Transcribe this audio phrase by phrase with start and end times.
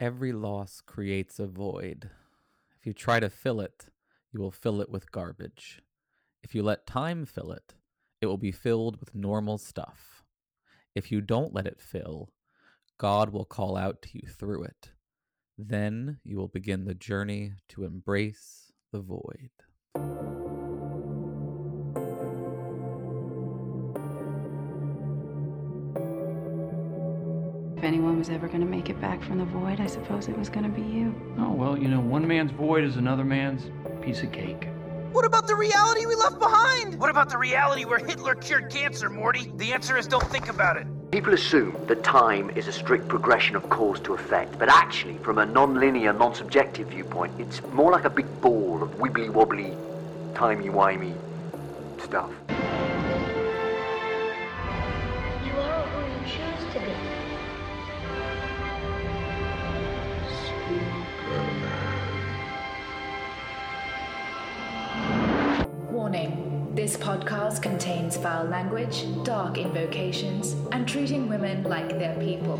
[0.00, 2.10] Every loss creates a void.
[2.80, 3.86] If you try to fill it,
[4.32, 5.82] you will fill it with garbage.
[6.42, 7.74] If you let time fill it,
[8.20, 10.24] it will be filled with normal stuff.
[10.96, 12.30] If you don't let it fill,
[12.98, 14.90] God will call out to you through it.
[15.56, 20.33] Then you will begin the journey to embrace the void.
[28.24, 30.64] Was ever going to make it back from the void, I suppose it was going
[30.64, 31.14] to be you.
[31.36, 33.70] Oh, well, you know, one man's void is another man's
[34.00, 34.66] piece of cake.
[35.12, 36.98] What about the reality we left behind?
[36.98, 39.52] What about the reality where Hitler cured cancer, Morty?
[39.56, 40.86] The answer is don't think about it.
[41.10, 45.36] People assume that time is a strict progression of cause to effect, but actually, from
[45.36, 49.76] a non-linear, non-subjective viewpoint, it's more like a big ball of wibbly-wobbly,
[50.34, 51.14] timey-wimey
[52.02, 52.30] stuff.
[68.24, 72.56] Foul language, dark invocations, and treating women like they're people.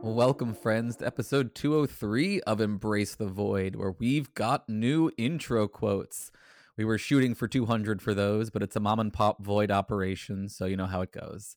[0.00, 6.30] Welcome, friends, to episode 203 of Embrace the Void, where we've got new intro quotes.
[6.76, 10.48] We were shooting for 200 for those, but it's a mom and pop void operation,
[10.48, 11.56] so you know how it goes.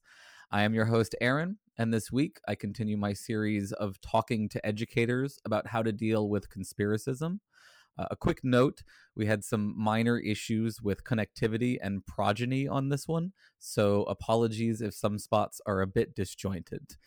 [0.53, 4.65] I am your host, Aaron, and this week I continue my series of talking to
[4.65, 7.39] educators about how to deal with conspiracism.
[7.97, 8.83] Uh, a quick note
[9.15, 14.93] we had some minor issues with connectivity and progeny on this one, so apologies if
[14.93, 16.97] some spots are a bit disjointed.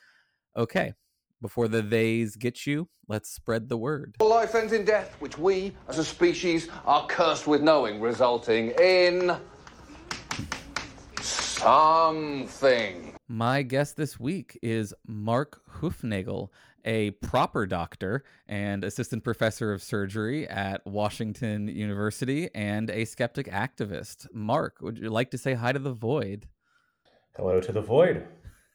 [0.57, 0.95] Okay,
[1.43, 4.17] before the theys get you, let's spread the word.
[4.21, 9.37] Life ends in death, which we, as a species, are cursed with knowing, resulting in.
[11.21, 13.14] something.
[13.29, 16.51] My guest this week is Mark Hoofnagle,
[16.85, 24.27] a proper doctor and assistant professor of surgery at Washington University and a skeptic activist.
[24.35, 26.49] Mark, would you like to say hi to the void?
[27.35, 28.27] Hello to the void.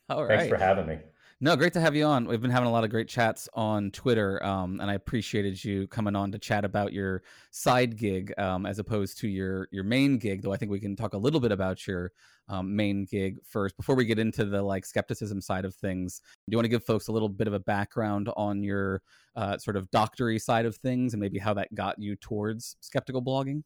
[0.09, 0.39] All right.
[0.39, 0.97] Thanks for having me.
[1.41, 2.27] No, great to have you on.
[2.27, 5.87] We've been having a lot of great chats on Twitter, um, and I appreciated you
[5.87, 10.17] coming on to chat about your side gig um, as opposed to your your main
[10.17, 10.41] gig.
[10.41, 12.11] Though I think we can talk a little bit about your
[12.49, 16.19] um, main gig first before we get into the like skepticism side of things.
[16.19, 19.01] Do you want to give folks a little bit of a background on your
[19.37, 23.23] uh, sort of doctory side of things and maybe how that got you towards skeptical
[23.23, 23.63] blogging?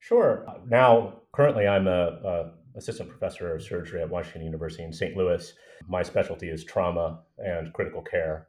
[0.00, 0.44] Sure.
[0.68, 5.16] Now, currently, I'm a, a assistant professor of surgery at Washington University in St.
[5.16, 5.52] Louis.
[5.88, 8.48] My specialty is trauma and critical care.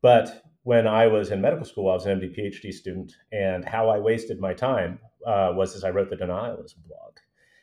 [0.00, 3.88] But when I was in medical school, I was an MD PhD student, and how
[3.88, 7.16] I wasted my time uh, was as I wrote the denialism blog.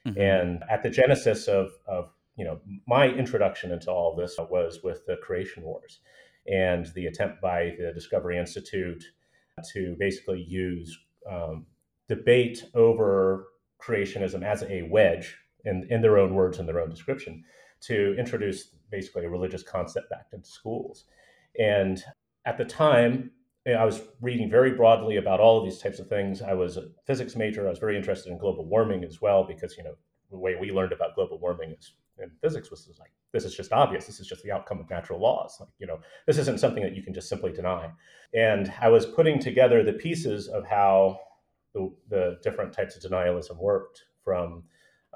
[0.08, 0.20] Mm-hmm.
[0.20, 4.82] And at the genesis of, of you know my introduction into all of this was
[4.84, 6.00] with the creation wars
[6.48, 9.04] and the attempt by the Discovery Institute
[9.74, 10.98] to basically use
[11.30, 11.66] um,
[12.08, 13.48] debate over
[13.82, 17.44] creationism as a wedge in, in their own words and their own description,
[17.81, 21.06] to introduce basically a religious concept back into schools.
[21.59, 22.03] And
[22.46, 23.31] at the time,
[23.68, 26.42] I was reading very broadly about all of these types of things.
[26.42, 27.66] I was a physics major.
[27.66, 29.96] I was very interested in global warming as well, because you know
[30.30, 33.74] the way we learned about global warming is in physics was like this is just
[33.74, 34.06] obvious.
[34.06, 35.58] This is just the outcome of natural laws.
[35.59, 37.90] Like you know, this isn't something that you can just simply deny.
[38.34, 41.20] And I was putting together the pieces of how
[41.74, 44.64] the, the different types of denialism worked from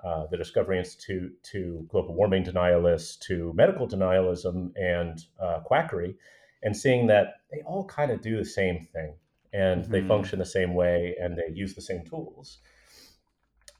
[0.03, 6.15] uh, the Discovery Institute to global warming denialists to medical denialism and uh, quackery,
[6.63, 9.15] and seeing that they all kind of do the same thing
[9.53, 9.91] and mm-hmm.
[9.91, 12.59] they function the same way and they use the same tools.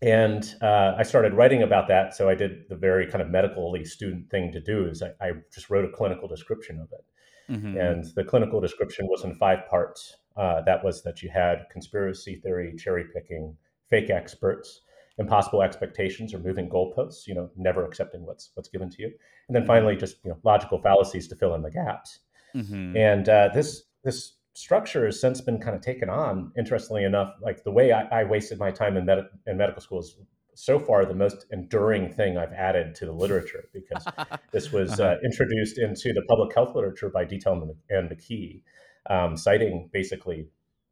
[0.01, 2.15] And uh, I started writing about that.
[2.15, 5.31] So I did the very kind of medically student thing to do is I, I
[5.53, 7.53] just wrote a clinical description of it.
[7.53, 7.77] Mm-hmm.
[7.77, 10.15] And the clinical description was in five parts.
[10.37, 13.57] Uh, that was that you had conspiracy theory, cherry picking,
[13.89, 14.81] fake experts,
[15.19, 19.11] impossible expectations or moving goalposts, you know, never accepting what's what's given to you,
[19.47, 22.19] and then finally just you know logical fallacies to fill in the gaps.
[22.55, 22.97] Mm-hmm.
[22.97, 26.51] And uh, this this structure has since been kind of taken on.
[26.57, 29.99] Interestingly enough, like the way I, I wasted my time in, med- in medical school
[29.99, 30.17] is
[30.55, 34.05] so far the most enduring thing I've added to the literature because
[34.51, 35.15] this was uh, uh-huh.
[35.23, 38.61] introduced into the public health literature by Diethelm and McKee,
[39.09, 40.49] um, citing basically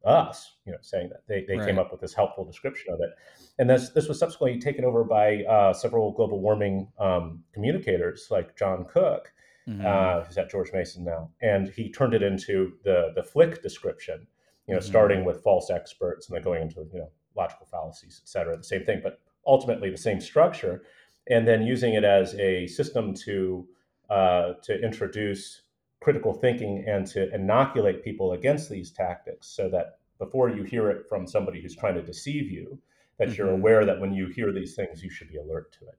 [0.08, 1.66] us, you know, saying that they, they right.
[1.66, 3.10] came up with this helpful description of it.
[3.58, 8.56] And this, this was subsequently taken over by uh, several global warming um, communicators like
[8.56, 9.32] John Cook,
[9.68, 9.84] mm-hmm.
[9.86, 11.30] uh, who's at George Mason now.
[11.42, 14.26] And he turned it into the, the FLICC description,
[14.66, 14.88] you know, mm-hmm.
[14.88, 18.64] starting with false experts and then going into, you know, logical fallacies, et cetera, the
[18.64, 20.82] same thing, but ultimately the same structure,
[21.30, 23.66] and then using it as a system to
[24.10, 25.62] uh, to introduce
[26.00, 31.06] critical thinking and to inoculate people against these tactics, so that before you hear it
[31.08, 32.78] from somebody who's trying to deceive you,
[33.18, 33.36] that mm-hmm.
[33.36, 35.98] you're aware that when you hear these things, you should be alert to it.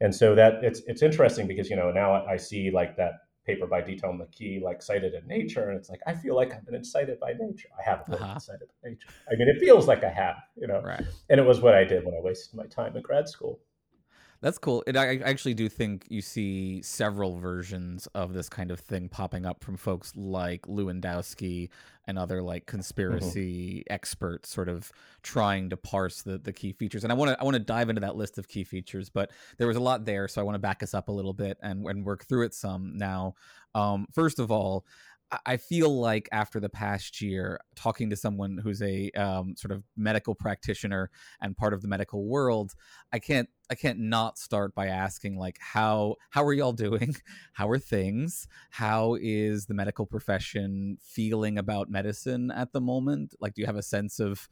[0.00, 3.12] And so that it's it's interesting because you know now I see like that
[3.46, 6.64] paper by Diethelm McKee, like cited in Nature, and it's like I feel like I've
[6.64, 7.68] been incited by nature.
[7.78, 8.34] I haven't been uh-huh.
[8.34, 9.08] incited by nature.
[9.30, 10.80] I mean, it feels like I have, you know.
[10.82, 11.04] Right.
[11.30, 13.60] And it was what I did when I wasted my time in grad school.
[14.44, 14.84] That's cool.
[14.86, 19.46] And I actually do think you see several versions of this kind of thing popping
[19.46, 21.70] up from folks like Lewandowsky
[22.06, 23.94] and other like conspiracy mm-hmm.
[23.94, 24.92] experts sort of
[25.22, 27.04] trying to parse the, the key features.
[27.04, 29.30] And I want to I want to dive into that list of key features, but
[29.56, 31.56] there was a lot there, so I want to back us up a little bit
[31.62, 33.36] and, and work through it some now.
[33.74, 34.84] Um, first of all,
[35.46, 39.84] I feel like after the past year, talking to someone who's a um, sort of
[39.96, 42.74] medical practitioner and part of the medical world,
[43.12, 47.16] I can't I can't not start by asking like how how are y'all doing?
[47.54, 48.48] How are things?
[48.70, 53.34] How is the medical profession feeling about medicine at the moment?
[53.40, 54.48] Like, do you have a sense of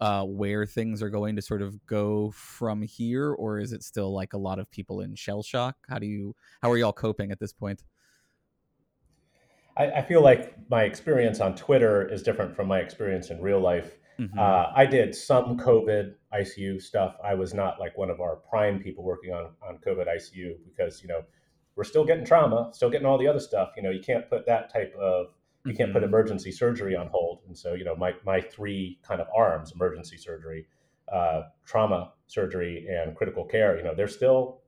[0.00, 4.12] uh, where things are going to sort of go from here, or is it still
[4.12, 5.76] like a lot of people in shell shock?
[5.88, 7.82] How do you how are y'all coping at this point?
[9.76, 13.58] I, I, feel like my experience on Twitter is different from my experience in real
[13.58, 13.98] life.
[14.18, 14.38] Mm-hmm.
[14.38, 17.16] Uh, I did some COVID ICU stuff.
[17.24, 21.02] I was not like one of our prime people working on on COVID ICU because
[21.02, 21.22] you know
[21.76, 23.72] we're still getting trauma, still getting all the other stuff.
[23.76, 25.26] You know, you can't put that type of
[25.64, 25.78] you mm-hmm.
[25.78, 26.08] can't put mm-hmm.
[26.08, 27.40] emergency surgery on hold.
[27.46, 30.66] And so you know, my my three kind of arms: emergency surgery,
[31.12, 33.76] uh, trauma surgery, and critical care.
[33.76, 34.60] You know, they're still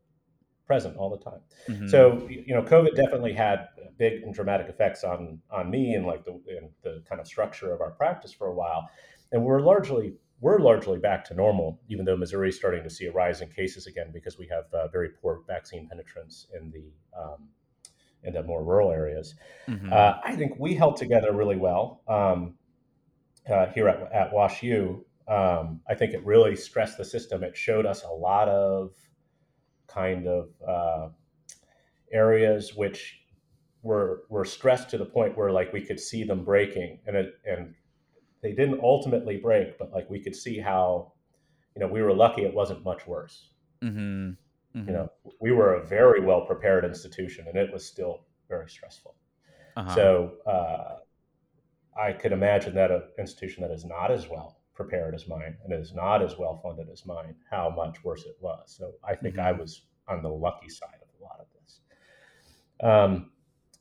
[0.67, 1.41] present all the time.
[1.69, 1.89] Mm-hmm.
[1.89, 6.25] So you know, COVID definitely had big and dramatic effects on on me and like
[6.25, 8.89] the and the kind of structure of our practice for a while.
[9.33, 13.07] And we're largely we're largely back to normal, even though Missouri is starting to see
[13.07, 16.93] a rise in cases again because we have uh, very poor vaccine penetrance in the
[17.19, 17.49] um,
[18.23, 19.35] in the more rural areas.
[19.69, 19.93] Mm-hmm.
[19.93, 22.55] Uh, I think we held together really well um,
[23.51, 25.07] uh, here at, at Wash U.
[25.29, 27.43] Um, I think it really stressed the system.
[27.43, 28.91] It showed us a lot of
[29.87, 31.09] kind of uh,
[32.13, 33.21] areas which
[33.83, 37.35] were were stressed to the point where like we could see them breaking, and it
[37.45, 37.75] and
[38.47, 41.13] they didn't ultimately break, but like we could see how,
[41.75, 43.51] you know, we were lucky it wasn't much worse.
[43.83, 43.99] Mm-hmm.
[44.79, 44.89] Mm-hmm.
[44.89, 45.09] You know,
[45.41, 49.17] we were a very well prepared institution, and it was still very stressful.
[49.77, 49.95] Uh-huh.
[49.97, 50.95] So uh,
[52.01, 55.73] I could imagine that an institution that is not as well prepared as mine and
[55.73, 58.77] is not as well funded as mine, how much worse it was.
[58.79, 59.47] So I think mm-hmm.
[59.47, 61.81] I was on the lucky side of a lot of this.
[62.81, 63.33] Um,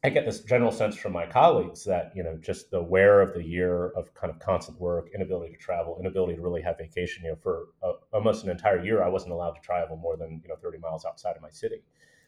[0.06, 3.34] I get this general sense from my colleagues that you know just the wear of
[3.34, 7.24] the year of kind of constant work, inability to travel, inability to really have vacation.
[7.24, 10.42] You know, for a, almost an entire year, I wasn't allowed to travel more than
[10.44, 11.82] you know 30 miles outside of my city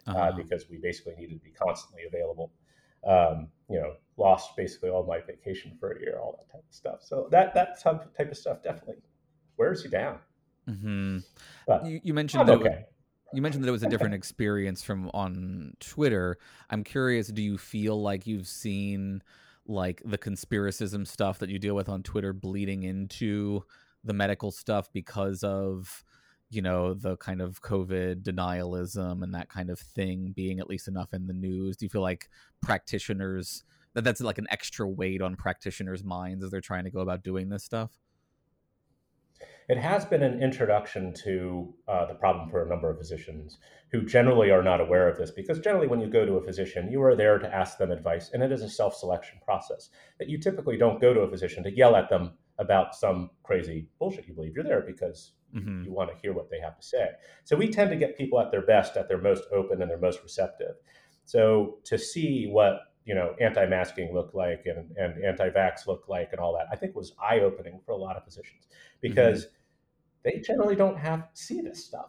[0.08, 0.20] uh, uh-huh.
[0.20, 2.52] uh, because we basically needed to be constantly available.
[3.06, 6.76] Um, you know, lost basically all my vacation for a year, all that type of
[6.76, 7.04] stuff.
[7.04, 9.04] So that that type of stuff definitely
[9.56, 10.18] wears you down.
[10.68, 11.20] Mm-hmm.
[11.86, 12.86] You, you, mentioned that okay
[13.34, 16.38] you mentioned that it was a different experience from on Twitter.
[16.70, 19.22] I'm curious, do you feel like you've seen
[19.68, 23.64] like the conspiracism stuff that you deal with on Twitter bleeding into
[24.04, 26.04] the medical stuff because of
[26.50, 30.88] you know the kind of covid denialism and that kind of thing being at least
[30.88, 32.30] enough in the news do you feel like
[32.62, 33.64] practitioners
[33.94, 37.24] that that's like an extra weight on practitioners minds as they're trying to go about
[37.24, 37.92] doing this stuff
[39.70, 43.58] it has been an introduction to uh, the problem for a number of physicians
[43.92, 46.92] who generally are not aware of this because generally when you go to a physician
[46.92, 50.40] you are there to ask them advice and it is a self-selection process that you
[50.40, 54.34] typically don't go to a physician to yell at them about some crazy bullshit you
[54.34, 54.54] believe.
[54.56, 55.84] You're there because mm-hmm.
[55.84, 57.10] you want to hear what they have to say.
[57.44, 60.00] So we tend to get people at their best at their most open and their
[60.00, 60.76] most receptive.
[61.26, 66.40] So to see what you know anti-masking look like and, and anti-vax look like and
[66.40, 68.68] all that i think was eye-opening for a lot of physicians
[69.02, 69.54] because mm-hmm
[70.28, 72.08] they generally don't have see this stuff.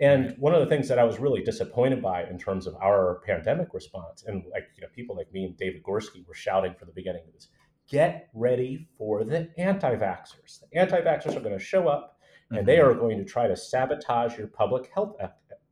[0.00, 3.20] And one of the things that I was really disappointed by in terms of our
[3.26, 6.86] pandemic response, and like you know, people like me and David Gorski were shouting from
[6.86, 7.48] the beginning of this,
[7.88, 10.60] get ready for the anti-vaxxers.
[10.70, 12.18] The anti-vaxxers are going to show up
[12.50, 12.66] and mm-hmm.
[12.66, 15.16] they are going to try to sabotage your public health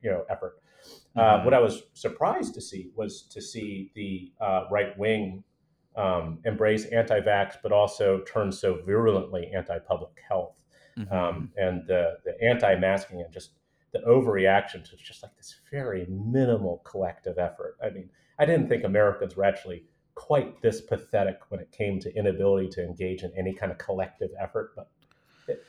[0.01, 0.59] you know effort.
[1.17, 1.45] Uh, mm-hmm.
[1.45, 5.43] What I was surprised to see was to see the uh, right wing
[5.95, 10.53] um, embrace anti-vax, but also turn so virulently anti-public health
[10.97, 11.13] mm-hmm.
[11.13, 13.51] um, and the the anti-masking and just
[13.93, 17.77] the overreaction to just like this very minimal collective effort.
[17.83, 22.15] I mean, I didn't think Americans were actually quite this pathetic when it came to
[22.15, 24.89] inability to engage in any kind of collective effort, but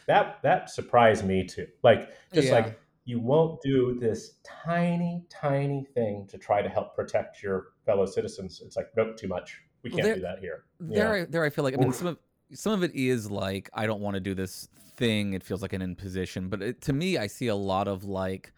[0.07, 1.67] that that surprised me too.
[1.83, 2.55] Like just Yeah.
[2.55, 8.05] like you won't do this tiny, tiny thing to try to help protect your fellow
[8.05, 8.61] citizens.
[8.63, 9.63] It's like nope, too much.
[9.83, 10.65] We can't there- do that here.
[10.79, 11.23] there Yeah.
[11.23, 11.95] I, there I feel like I mean Oof.
[11.95, 12.19] some of
[12.53, 15.33] some of it is like I don't want to do this thing.
[15.33, 18.53] It feels like an imposition, but it, to me, I see a lot of like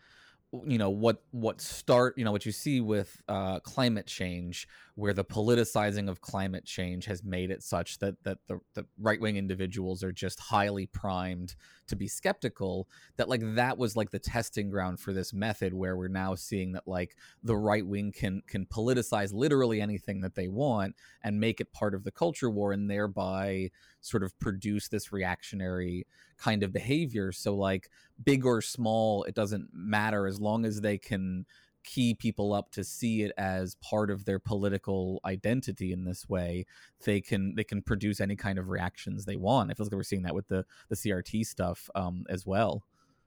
[0.67, 4.67] you know what what start you know what you see with uh, climate change
[5.01, 9.19] where the politicizing of climate change has made it such that that the, the right
[9.19, 11.55] wing individuals are just highly primed
[11.87, 15.97] to be skeptical that like that was like the testing ground for this method where
[15.97, 20.49] we're now seeing that like the right wing can can politicize literally anything that they
[20.49, 23.71] want and make it part of the culture war and thereby
[24.03, 27.33] sort of produce this reactionary kind of behavior.
[27.33, 27.89] So like
[28.23, 31.47] big or small it doesn't matter as long as they can
[31.83, 36.65] key people up to see it as part of their political identity in this way
[37.05, 40.03] they can they can produce any kind of reactions they want i feel like we're
[40.03, 42.85] seeing that with the the crt stuff um as well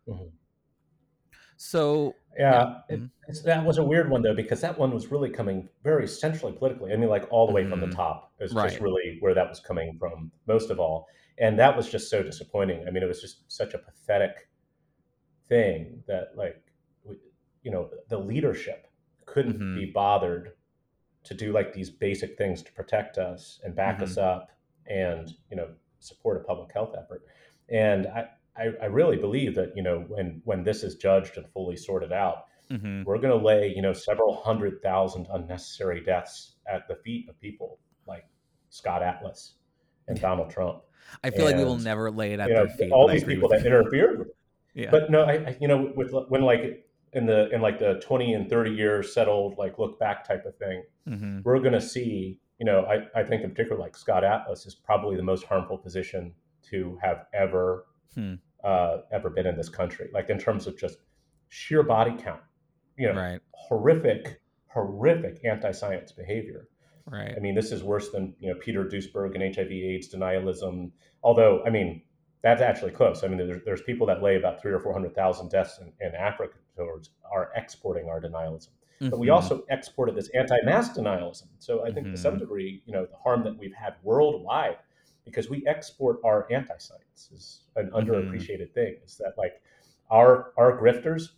[0.07, 0.31] Mhm.
[1.57, 2.81] so Yeah, Yeah.
[2.95, 3.12] it- Mhm.
[3.27, 6.51] it's, that was a weird one though because that one was really coming very centrally
[6.53, 6.91] politically.
[6.91, 7.95] I mean, like all the way from the Mhm.
[7.95, 8.69] top is Right.
[8.69, 11.07] just really where that was coming from most of all,
[11.38, 12.88] and that was just so disappointing.
[12.88, 14.50] I mean, it was just such a pathetic
[15.48, 16.62] thing that like
[17.63, 18.88] you know the leadership
[19.25, 19.75] couldn't Mhm.
[19.75, 20.53] be bothered
[21.24, 24.51] to do like these basic things to protect us and back us up
[24.88, 27.24] and you know support a public health effort.
[27.70, 28.27] And I,
[28.58, 32.12] I i really believe that you know when when this is judged and fully sorted
[32.12, 33.03] out mhm.
[33.05, 37.39] we're going to lay you know several hundred thousand unnecessary deaths at the feet of
[37.39, 38.25] people like
[38.70, 39.55] scott atlas
[40.08, 40.84] and donald trump.
[41.24, 43.24] I feel like we will never lay it at you know, their feet all these
[43.24, 44.27] people that interfered with
[44.74, 44.89] yeah.
[44.91, 48.34] But no, I, I you know with when like in the in like the twenty
[48.34, 52.39] and thirty years settled like look back type of thing, hmm we're going to see.
[52.60, 55.77] You know, I I think in particular like Scott Atlas is probably the most harmful
[55.77, 56.34] position
[56.70, 58.36] to have ever Hmm.
[58.63, 60.10] uh, ever been in this country.
[60.13, 61.00] Like in terms of just
[61.50, 62.41] sheer body count,
[62.98, 66.67] you know, right horrific, horrific anti-science behavior.
[67.08, 70.91] right I mean, this is worse than you know Peter Duesberg and HIV/AIDS denialism.
[71.24, 72.03] Although, I mean,
[72.43, 73.24] that's actually close.
[73.24, 75.91] I mean, there's, there's people that lay about three or four hundred thousand deaths in,
[76.05, 78.70] in Africa towards are exporting our denialism.
[79.00, 79.34] But we Mhm.
[79.34, 81.48] also exported this anti-mask denialism.
[81.60, 82.39] So I think to some Mhm.
[82.39, 84.77] degree, you know, the harm that we've had worldwide
[85.25, 87.94] because we export our anti-science is an Mhm.
[87.94, 88.98] underappreciated thing.
[89.06, 89.62] Is that like
[90.10, 91.34] our our grifters,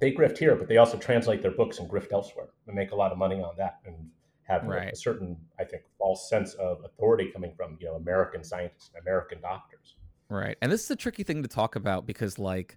[0.00, 2.96] they grift here, but they also translate their books and grift elsewhere and make a
[2.96, 4.10] lot of money on that and
[4.42, 4.92] have a- Right.
[4.92, 9.00] a certain, I think, false sense of authority coming from you know American scientists, and
[9.02, 9.96] American doctors.
[10.28, 10.58] Right.
[10.60, 12.76] And this is a tricky thing to talk about because like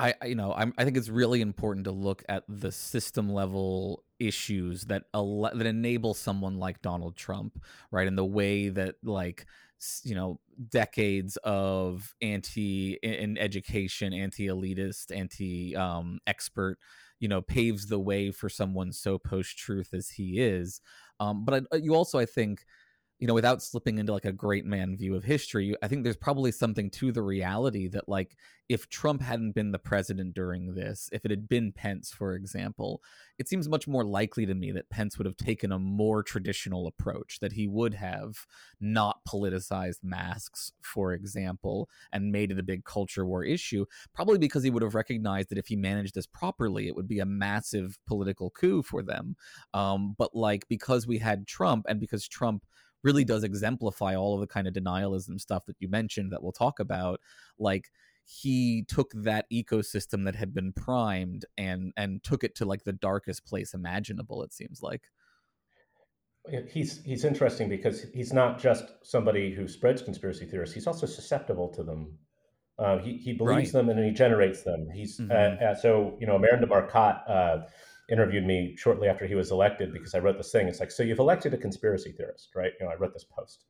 [0.00, 4.04] I you know, I'm I think it's really important to look at the system level
[4.20, 8.06] issues that ele- that enable someone like Donald Trump, right?
[8.06, 9.46] And the way that like
[10.04, 10.40] you know,
[10.70, 16.78] decades of anti in education, anti-elitist, anti um expert,
[17.20, 20.80] you know, paves the way for someone so post-truth as he is.
[21.20, 22.64] Um but I, you also I think
[23.18, 26.16] you know, without slipping into like a great man view of history, I think there's
[26.16, 28.36] probably something to the reality that, like,
[28.68, 33.02] if Trump hadn't been the president during this, if it had been Pence, for example,
[33.38, 36.86] it seems much more likely to me that Pence would have taken a more traditional
[36.86, 38.46] approach, that he would have
[38.78, 44.62] not politicized masks, for example, and made it a big culture war issue, probably because
[44.62, 47.98] he would have recognized that if he managed this properly, it would be a massive
[48.06, 49.34] political coup for them.
[49.72, 52.64] Um, but, like, because we had Trump and because Trump
[53.02, 56.52] really does exemplify all of the kind of denialism stuff that you mentioned that we'll
[56.52, 57.20] talk about
[57.58, 57.90] like
[58.24, 62.92] he took that ecosystem that had been primed and and took it to like the
[62.92, 65.02] darkest place imaginable it seems like
[66.70, 70.72] He's he's interesting because he's not just somebody who spreads conspiracy theories.
[70.72, 72.18] He's also susceptible to them.
[72.78, 73.82] Uh, he he believes Right.
[73.84, 74.88] them and he generates them.
[74.88, 75.62] He's uh, Mhm.
[75.62, 77.66] uh, so you know Amanda Marcotte uh,
[78.08, 80.68] interviewed me shortly after he was elected because I wrote this thing.
[80.68, 82.72] It's like so you've elected a conspiracy theorist, right?
[82.78, 83.64] You know I wrote this post,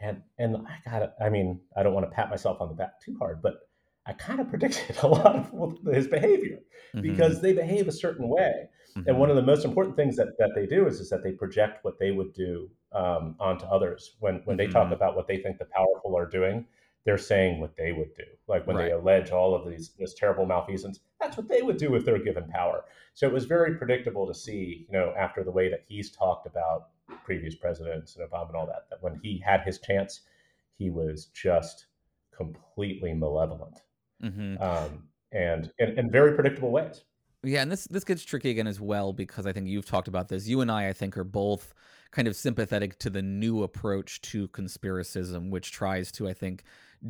[0.00, 3.00] and and I got I mean I don't want to pat myself on the back
[3.00, 3.68] too hard, but
[4.06, 6.60] I kind of predicted a lot of his behavior
[6.94, 7.02] Mhm.
[7.02, 8.68] because they behave a certain way.
[9.06, 9.20] And Mhm.
[9.20, 11.84] one of the most important things that, that they do is, is that they project
[11.84, 14.16] what they would do um, onto others.
[14.20, 14.92] When when they talk Mhm.
[14.92, 16.66] about what they think the powerful are doing,
[17.04, 18.24] they're saying what they would do.
[18.48, 21.94] Like when they allege all of these this terrible malfeasance, that's what they would do
[21.94, 22.84] if they're given power.
[23.12, 26.46] So it was very predictable to see, you know, after the way that he's talked
[26.46, 26.88] about
[27.24, 30.22] previous presidents and Obama and all that, that when he had his chance,
[30.78, 31.86] he was just
[32.36, 33.80] completely malevolent
[34.22, 34.60] mm-hmm.
[34.62, 37.02] um, and in, in very predictable ways.
[37.42, 40.28] Yeah, and this this gets tricky again as well because I think you've talked about
[40.28, 40.48] this.
[40.48, 41.74] You and I, I think, are both
[42.14, 46.62] kind of sympathetic to the new approach to conspiracism, which tries to, I think,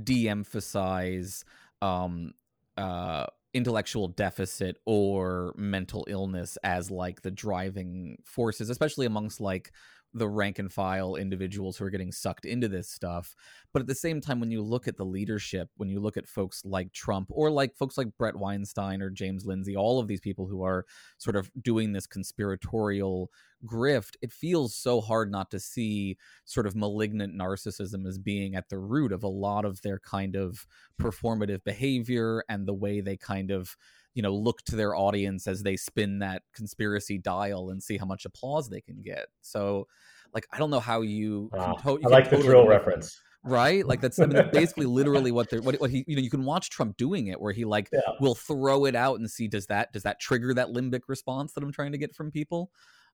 [0.02, 1.44] de-emphasize
[1.82, 2.32] um,
[2.78, 9.72] uh, intellectual deficit or mental illness as like the driving forces, especially amongst like
[10.14, 13.34] the rank and file individuals who are getting sucked into this stuff.
[13.72, 16.28] But at the same time, when you look at the leadership, when you look at
[16.28, 20.20] folks like Trump or like folks like Bret Weinstein or James Lindsay, all of these
[20.20, 20.86] people who are
[21.18, 23.30] sort of doing this conspiratorial
[23.66, 28.68] grift, it feels so hard not to see sort of malignant narcissism as being at
[28.68, 30.66] the root of a lot of their kind of
[31.00, 33.76] performative behavior and the way they kind of
[34.14, 38.06] you know look to their audience as they spin that conspiracy dial and see how
[38.06, 39.26] much applause they can get.
[39.42, 39.86] So
[40.34, 43.20] like i don't know how you, uh, to- you i like the drill reference.
[43.46, 43.86] Right?
[43.86, 46.44] Like that's I mean, basically literally what they're what, what he you know you can
[46.44, 48.00] watch trump doing it where he like yeah.
[48.18, 51.62] will throw it out and see does that does that trigger that limbic response that
[51.62, 52.70] i'm trying to get from people?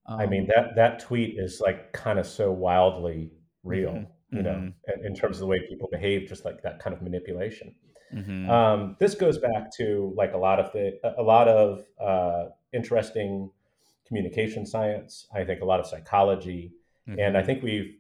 [0.07, 3.33] Um, i mean um, that that tweet is like kind of so wildly
[3.65, 5.01] real mm-hmm, you know mm-hmm.
[5.01, 7.75] in, in terms of the way people behave just like that kind of manipulation
[8.15, 8.51] Mm-hmm.
[8.51, 13.51] Um, this goes back to like a lot of the a lot of uh, interesting
[14.07, 15.27] communication science.
[15.35, 16.73] I think a lot of psychology,
[17.09, 17.19] mm-hmm.
[17.19, 17.47] and I mm-hmm.
[17.47, 17.95] think we've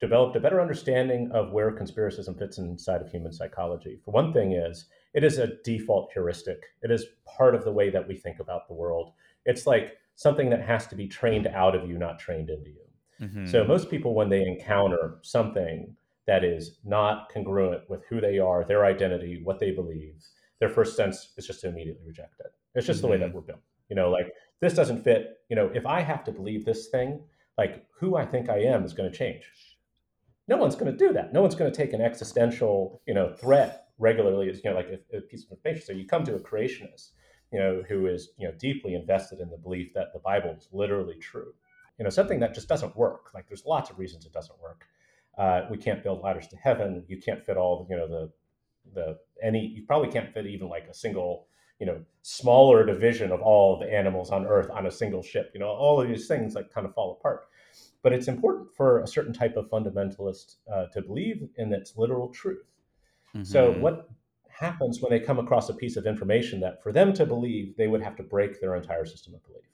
[0.00, 3.98] developed a better understanding of where conspiracism fits inside of human psychology.
[4.04, 6.62] For one thing, is it is a default heuristic.
[6.82, 9.12] It is part of the way that we think about the world.
[9.44, 13.26] It's like something that has to be trained out of you, not trained into you.
[13.26, 13.46] Mm-hmm.
[13.46, 15.94] So most people, when they encounter something
[16.26, 20.14] that is not congruent with who they are, their identity, what they believe,
[20.60, 22.52] their first sense is just to immediately reject it.
[22.74, 23.06] It's just mm-hmm.
[23.06, 23.36] the way that mm-hmm.
[23.36, 23.60] we're built.
[23.88, 25.38] You know, like this doesn't fit.
[25.48, 27.22] You know, if I have to believe this thing,
[27.58, 29.42] like who I think I am is going to change.
[30.46, 31.32] No one's going to do that.
[31.32, 34.88] No one's going to take an existential, you know, threat regularly as you know, like
[34.88, 35.84] a, a piece of information.
[35.84, 37.10] So you come to a creationist,
[37.52, 40.68] you know, who is you know deeply invested in the belief that the Bible is
[40.72, 41.52] literally true.
[41.98, 43.34] You know, something that just doesn't work.
[43.34, 44.86] Like there's lots of reasons it doesn't work
[45.40, 47.02] uh, we can't build ladders to heaven.
[47.08, 48.30] You can't fit all, you know, the
[48.94, 49.66] the any.
[49.66, 51.46] You probably can't fit even like a single,
[51.78, 55.50] you know, smaller division of all of the animals on Earth on a single ship.
[55.54, 57.46] You know, all of these things like kind of fall apart.
[58.02, 62.28] But it's important for a certain type of fundamentalist uh, to believe in its literal
[62.28, 62.66] truth.
[63.34, 63.44] Mm-hmm.
[63.44, 64.10] So what
[64.48, 67.88] happens when they come across a piece of information that for them to believe they
[67.88, 69.64] would have to break their entire system of belief?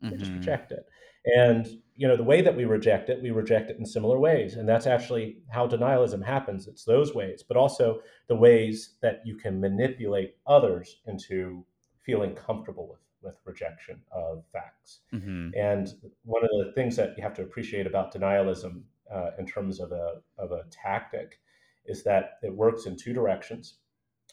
[0.00, 0.18] They mm-hmm.
[0.18, 0.84] just reject it.
[1.24, 4.56] And you know, the way that we reject it, we reject it in similar ways.
[4.56, 6.66] And that's actually how denialism happens.
[6.66, 11.64] It's those ways, but also the ways that you can manipulate others into
[12.04, 15.00] feeling comfortable with with rejection of facts.
[15.14, 15.50] Mm-hmm.
[15.56, 15.88] And
[16.24, 18.82] one of the things that you have to appreciate about denialism
[19.12, 21.40] uh, in terms of a of a tactic
[21.86, 23.78] is that it works in two directions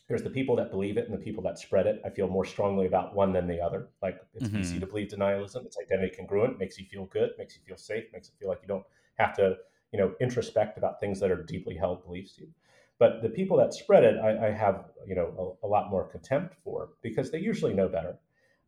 [0.07, 2.01] there's the people that believe it and the people that spread it.
[2.03, 3.89] I feel more strongly about one than the other.
[4.01, 4.59] Like it's mm-hmm.
[4.59, 5.65] easy to believe denialism.
[5.65, 8.59] It's identity congruent, makes you feel good, makes you feel safe, makes you feel like
[8.61, 8.85] you don't
[9.15, 9.57] have to,
[9.91, 12.47] you know, introspect about things that are deeply held beliefs to you.
[12.97, 16.03] But the people that spread it, I, I have, you know, a, a, lot more
[16.03, 18.17] contempt for because they usually know better.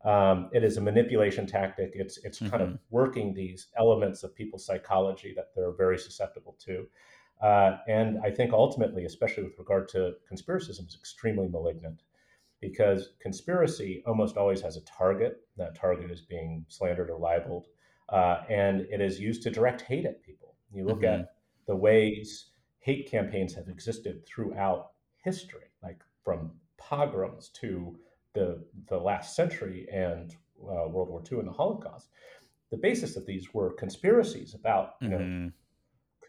[0.04, 1.92] Um, it is a manipulation tactic.
[1.94, 2.50] It's it's mm-hmm.
[2.50, 2.76] kind of mm-hmm.
[2.90, 6.86] working these elements of people's psychology that they're very susceptible to.
[7.42, 12.02] Uh, and I think ultimately, especially with regard to conspiracism, is extremely malignant
[12.60, 15.40] because conspiracy almost always has a target.
[15.56, 17.66] That target is being slandered or libeled,
[18.08, 20.54] uh, and it is used to direct hate at people.
[20.72, 21.22] You look mm-hmm.
[21.22, 21.34] at
[21.66, 24.92] the ways hate campaigns have existed throughout
[25.24, 27.98] history, like from pogroms to
[28.34, 32.08] the the last century and uh, World War II and the Holocaust.
[32.70, 35.48] The basis of these were conspiracies about you mm-hmm.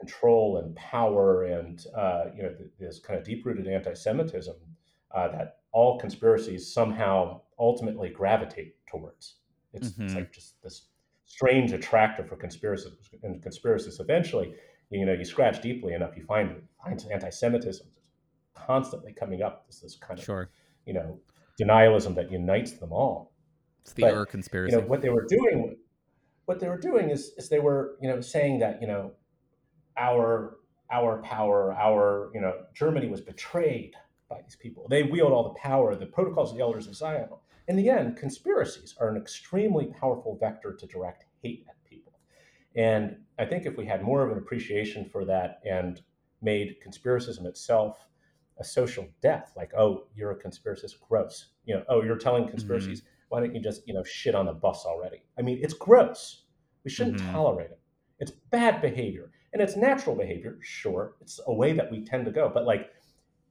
[0.04, 4.56] Control and power and uh, you know this kind of deep-rooted anti-Semitism
[5.16, 9.36] uh, that all conspiracies somehow ultimately gravitate towards.
[9.74, 10.04] It's, mm-hmm.
[10.04, 10.88] it's, like just this
[11.26, 14.00] strange attractor for conspiracies and conspiracists.
[14.00, 14.54] Eventually,
[14.90, 17.88] you know, you scratch deeply enough, you find find anti-Semitism
[18.54, 19.66] constantly coming up.
[19.68, 20.50] This this kind of sure.
[20.86, 21.20] you know
[21.60, 23.32] denialism that unites them all.
[23.82, 24.76] It's the but, conspiracy.
[24.76, 25.78] You know what they were doing.
[26.46, 29.14] What they were doing is, is they were, you know, saying that you know
[29.98, 30.58] our
[30.92, 33.96] our power, our you know Germany was betrayed
[34.30, 34.88] by these people.
[34.90, 37.30] They wield all the power, the protocols of the elders of Zion.
[37.68, 42.14] In the end, conspiracies are an extremely powerful vector to direct hate at people.
[42.76, 46.02] And I think if we had more of an appreciation for that and
[46.42, 47.98] made conspiracism itself
[48.60, 51.48] a social death, like, oh, you're a conspiracist, gross.
[51.66, 53.02] You know, oh, you're telling conspiracies.
[53.02, 53.10] Mm-hmm.
[53.30, 55.24] Why don't you just, you know, shit on the bus already?
[55.40, 56.44] I mean, it's gross.
[56.84, 57.32] We shouldn't mm-hmm.
[57.32, 57.80] tolerate it.
[58.20, 59.32] It's bad behavior.
[59.54, 61.16] And it's natural behavior, sure.
[61.22, 62.90] It's a way that we tend to go, but like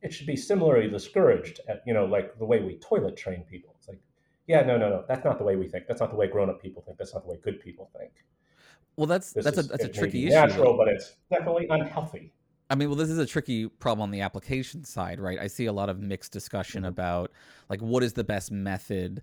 [0.02, 3.74] it should be similarly discouraged at, you know, like the way we toilet train people.
[3.78, 4.00] It's like,
[4.48, 5.86] yeah, no, no, no, that's not the way we think.
[5.86, 6.98] That's not the way grown up people think.
[6.98, 8.10] That's not the way good people think.
[8.96, 10.34] Well, that's This that's a that's a tricky issue.
[10.34, 12.32] Natural, but it's definitely unhealthy.
[12.68, 15.38] I mean, well, this is a tricky problem on the application side, right?
[15.38, 16.88] I see a lot of mixed discussion mm-hmm.
[16.88, 17.30] about
[17.70, 19.22] like what is the best method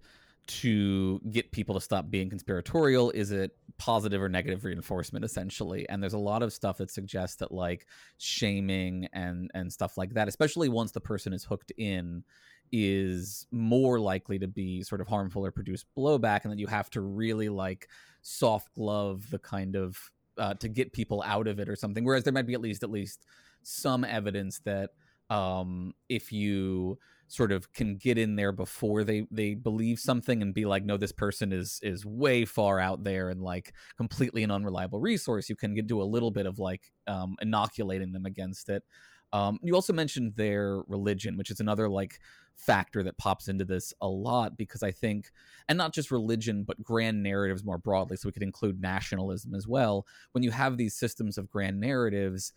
[0.49, 3.11] to get people to stop being conspiratorial?
[3.11, 5.87] Is it positive or negative reinforcement essentially?
[5.87, 7.85] And there's a lot of stuff that suggests that like
[8.17, 12.23] shaming and and stuff like that, especially once the person is hooked in
[12.71, 16.89] is more likely to be sort of harmful or produce blowback and that you have
[16.89, 17.87] to really like
[18.21, 19.97] soft glove the kind of
[20.37, 22.83] uh, to get people out of it or something whereas there might be at least
[22.83, 23.25] at least
[23.63, 24.91] some evidence that
[25.31, 26.97] um if you
[27.29, 30.97] sort of can get in there before they they believe something and be like no
[30.97, 35.49] this person is is way far out there and like completely an unreliable resource.
[35.49, 38.83] You can get do a little bit of like um inoculating them against it.
[39.31, 42.19] Um you also mentioned their religion which is another like
[42.55, 45.31] factor that pops into this a lot because i think
[45.69, 49.65] and not just religion but grand narratives more broadly so we could include nationalism as
[49.65, 50.05] well.
[50.33, 52.51] When you have these systems of grand narratives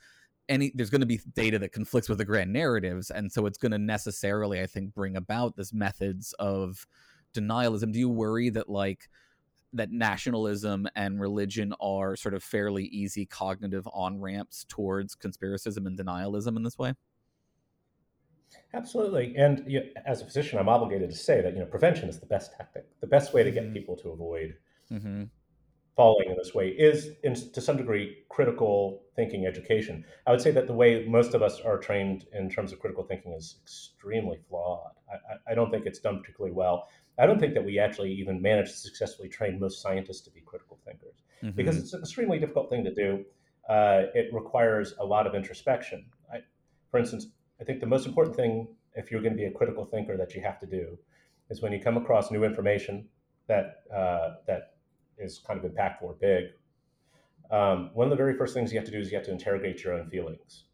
[0.48, 3.58] any there's going to be data that conflicts with the grand narratives and so it's
[3.58, 6.86] going to necessarily i think bring about this methods of
[7.34, 9.08] denialism do you worry that like
[9.72, 15.98] that nationalism and religion are sort of fairly easy cognitive on ramps towards conspiracism and
[15.98, 16.94] denialism in this way
[18.74, 19.34] Absolutely.
[19.36, 22.26] And you as a physician, I'm obligated to say that you know prevention is the
[22.26, 22.86] best tactic.
[23.00, 24.56] The best way to get people to avoid
[24.90, 25.24] mm-hmm.
[25.96, 30.04] Falling in this way is, in, to some degree, critical thinking education.
[30.26, 33.04] I would say that the way most of us are trained in terms of critical
[33.04, 34.92] thinking is extremely flawed.
[35.10, 36.88] I, I, don't think it's done particularly well.
[37.18, 40.40] I don't think that we actually even manage to successfully train most scientists to be
[40.40, 41.56] critical thinkers Mhm.
[41.56, 43.24] because it's an extremely difficult thing to do.
[43.68, 46.06] Uh, it requires a lot of introspection.
[46.32, 46.38] I,
[46.90, 47.26] for instance,
[47.60, 50.34] I think the most important thing, if you're going to be a critical thinker, that
[50.34, 50.98] you have to do
[51.50, 53.08] is when you come across new information
[53.46, 54.71] that uh, that
[55.22, 56.44] is kind of impactful or big.
[57.50, 59.32] Um, one of the very first things you have to do is you have to
[59.32, 60.64] interrogate your own feelings,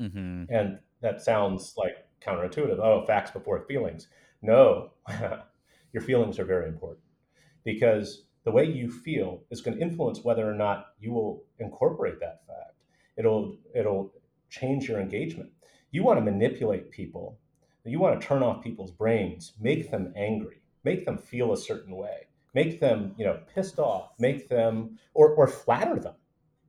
[0.00, 0.44] Mm-hmm.
[0.52, 2.78] and that sounds like counterintuitive.
[2.78, 4.08] Oh, facts before feelings.
[4.42, 4.92] No,
[5.92, 7.04] your feelings are very important
[7.64, 12.18] because the way you feel is going to influence whether or not you will incorporate
[12.20, 12.74] that fact.
[13.16, 14.12] It'll it'll
[14.50, 15.50] change your engagement.
[15.92, 17.38] You want to manipulate people.
[17.84, 21.96] You want to turn off people's brains, make them angry, make them feel a certain
[21.96, 26.14] way, make them, you know, pissed off, make them or or flatter them,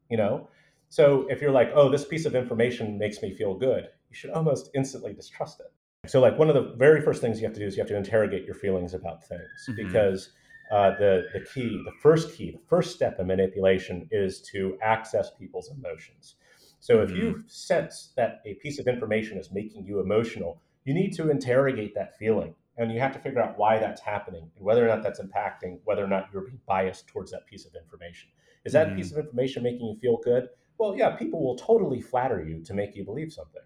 [0.09, 0.49] you know?
[0.89, 4.29] So if you're like, "Oh, this piece of information makes me feel good," you should
[4.31, 5.71] almost instantly distrust it.
[6.09, 7.89] So like one of the very first things you have to do is you have
[7.89, 9.75] to interrogate your feelings about things Mhm.
[9.75, 10.33] because
[10.71, 15.31] uh, the the key, the first key, the first step in manipulation is to access
[15.31, 16.35] people's emotions.
[16.79, 21.13] So if you sense that a piece of information is making you emotional, you need
[21.13, 24.83] to interrogate that feeling, and you have to figure out why that's happening and whether
[24.83, 28.29] or not that's impacting whether or not you're being biased towards that piece of information.
[28.65, 28.95] Is that Mhm.
[28.95, 30.49] piece of information making you feel good?
[30.77, 33.61] Well, yeah, people will totally flatter you to make you believe something.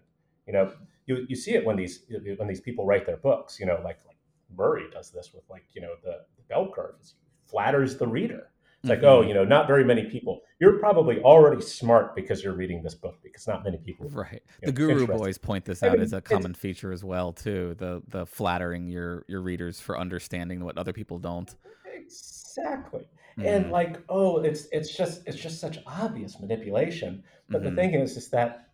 [0.46, 0.74] You know,
[1.06, 2.04] you, you see it when these
[2.36, 3.58] when these people write their books.
[3.58, 4.16] You know, like like
[4.54, 6.96] Murray does this with like you know the, the bell curve.
[7.00, 7.08] He
[7.46, 8.50] flatters the reader.
[8.80, 9.04] It's like, Mhm.
[9.04, 10.40] oh, you know, not very many people.
[10.60, 14.08] You're probably already smart because you're reading this book because not many people.
[14.14, 14.42] Right.
[14.62, 15.06] The know, Guru.
[15.08, 17.74] Boys point this I out mean, as a common feature as well too.
[17.78, 21.54] The the flattering your your readers for understanding what other people don't.
[21.92, 23.08] Exactly.
[23.44, 23.70] And Mhm.
[23.70, 27.24] like, oh, it's it's just it's just such obvious manipulation.
[27.50, 27.64] But Mhm.
[27.64, 28.70] the thing is, is that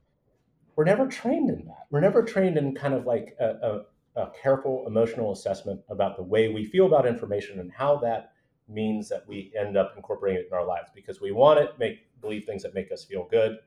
[0.76, 1.86] we're never trained in that.
[1.90, 3.84] We're never trained in kind of like a,
[4.16, 8.33] a, a careful emotional assessment about the way we feel about information and how that
[8.68, 11.98] means that we end up incorporating it in our lives because we want to make
[12.20, 13.58] believe things that make us feel good.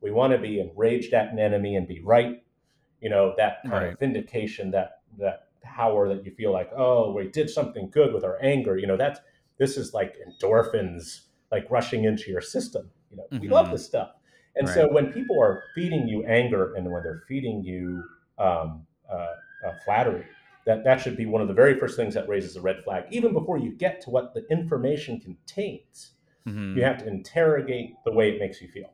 [0.00, 2.42] We want to be enraged at an enemy and be right.
[3.00, 3.92] You know that kind Right.
[3.92, 8.24] of vindication, that that power that you feel like, oh, we did something good with
[8.24, 8.76] our anger.
[8.78, 9.20] You know that's
[9.58, 12.90] this is like endorphins like rushing into your system.
[13.10, 13.72] You know we love Mhm.
[13.72, 14.10] this stuff.
[14.54, 18.04] And so when people are feeding you anger and when they're feeding you
[18.38, 19.34] um, uh,
[19.66, 20.26] uh, flattery,
[20.66, 23.04] that that should be one of the very first things that raises a red flag,
[23.10, 26.12] even before you get to what the information contains.
[26.46, 26.76] Mhm.
[26.76, 28.92] You have to interrogate the way it makes you feel.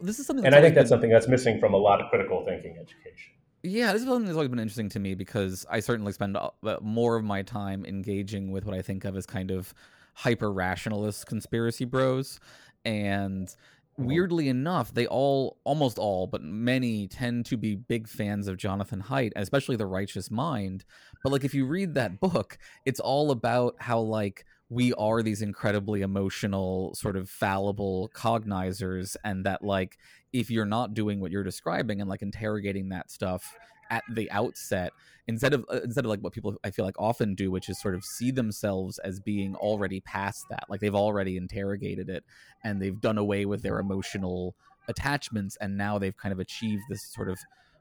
[0.00, 2.10] This is something And I think always that's something that's missing from a lot of
[2.10, 3.32] critical thinking education.
[3.62, 6.50] Yeah, this is something that's always been interesting to me because I certainly spend uh,
[6.82, 9.74] more of my time engaging with what I think of as kind of
[10.14, 12.38] hyper rationalist conspiracy bros.
[12.84, 13.54] And
[13.98, 14.08] Mm-hmm.
[14.10, 19.02] weirdly enough, they all, almost all, but many tend to be big fans of Jonathan
[19.02, 20.84] Haidt, especially The Righteous Mind.
[21.22, 25.42] But like, if you read that book, it's all about how, like, we are these
[25.42, 29.96] incredibly emotional, sort of fallible cognizers, and that, like,
[30.32, 33.54] if you're not doing what you're describing and like interrogating that stuff
[33.90, 34.92] at the outset
[35.28, 37.80] instead of uh, instead of like what people I feel like often do, which is
[37.80, 42.24] sort of see themselves as being already past that, like they've already interrogated it
[42.64, 44.54] and they've done away with their emotional
[44.88, 47.38] attachments, and now they've kind of achieved this sort of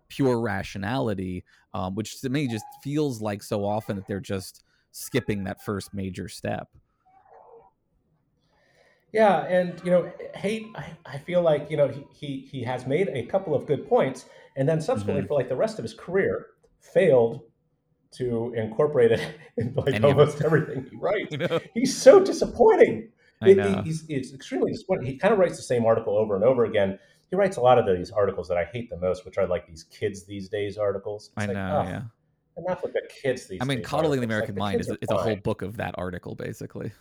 [0.07, 5.43] pure rationality, um, which to me just feels like so often that they're just skipping
[5.43, 6.69] that first major step.
[9.11, 12.85] Yeah, and you know, Haidt, I, I feel like you know he, he he has
[12.85, 15.27] made a couple of good points, and then subsequently Mhm.
[15.27, 16.47] for like the rest of his career,
[16.79, 17.41] failed
[18.11, 19.21] to incorporate it
[19.57, 21.35] in like Any almost everything he writes.
[21.73, 23.09] He's so disappointing.
[23.41, 23.81] I He- he- know.
[23.83, 25.05] he's, he's extremely disappointing.
[25.07, 26.97] He kind of writes the same article over and over again.
[27.29, 29.67] He writes a lot of these articles that I hate the most, which are like
[29.67, 31.31] these kids these days articles.
[31.35, 32.01] It's I like, know, ugh, yeah.
[32.57, 33.59] Enough with the kids these days.
[33.61, 34.49] I mean, coddling the articles.
[34.49, 36.93] Like, American mind kids is, is a whole book of that article, basically.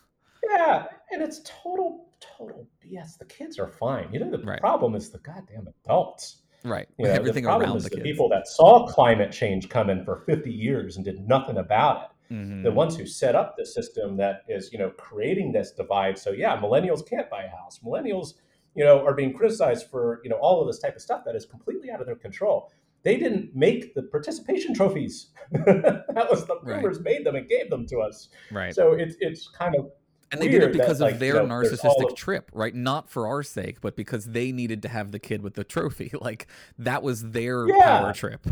[0.51, 3.19] Yeah, and it's total, total BS.
[3.19, 4.09] The kids are fine.
[4.13, 4.59] You know, the Right.
[4.61, 6.39] problem is the goddamn adults.
[6.65, 6.89] Right.
[6.99, 8.07] You know, Everything the problem around is the the kids.
[8.07, 12.35] people that saw climate change coming for 50 years and did nothing about it.
[12.35, 12.63] Mhm.
[12.63, 16.19] The ones who set up the system that is, you know, creating this divide.
[16.19, 17.81] So yeah, millennials can't buy a house.
[17.85, 18.35] Millennials,
[18.75, 21.37] you know, are being criticized for, you know, all of this type of stuff that
[21.37, 22.71] is completely out of their control.
[23.03, 25.29] They didn't make the participation trophies.
[25.53, 26.77] that was the Right.
[26.81, 28.31] boomers made them and gave them to us.
[28.51, 28.75] Right.
[28.75, 29.91] So it's it's kind of
[30.35, 32.51] and they did it weird that, because like, of you their know, narcissistic of- trip,
[32.53, 32.75] right?
[32.75, 36.11] Not for our sake, but because they needed to have the kid with the trophy.
[36.21, 36.47] Like
[36.79, 38.01] that was their Yeah.
[38.01, 38.47] power trip.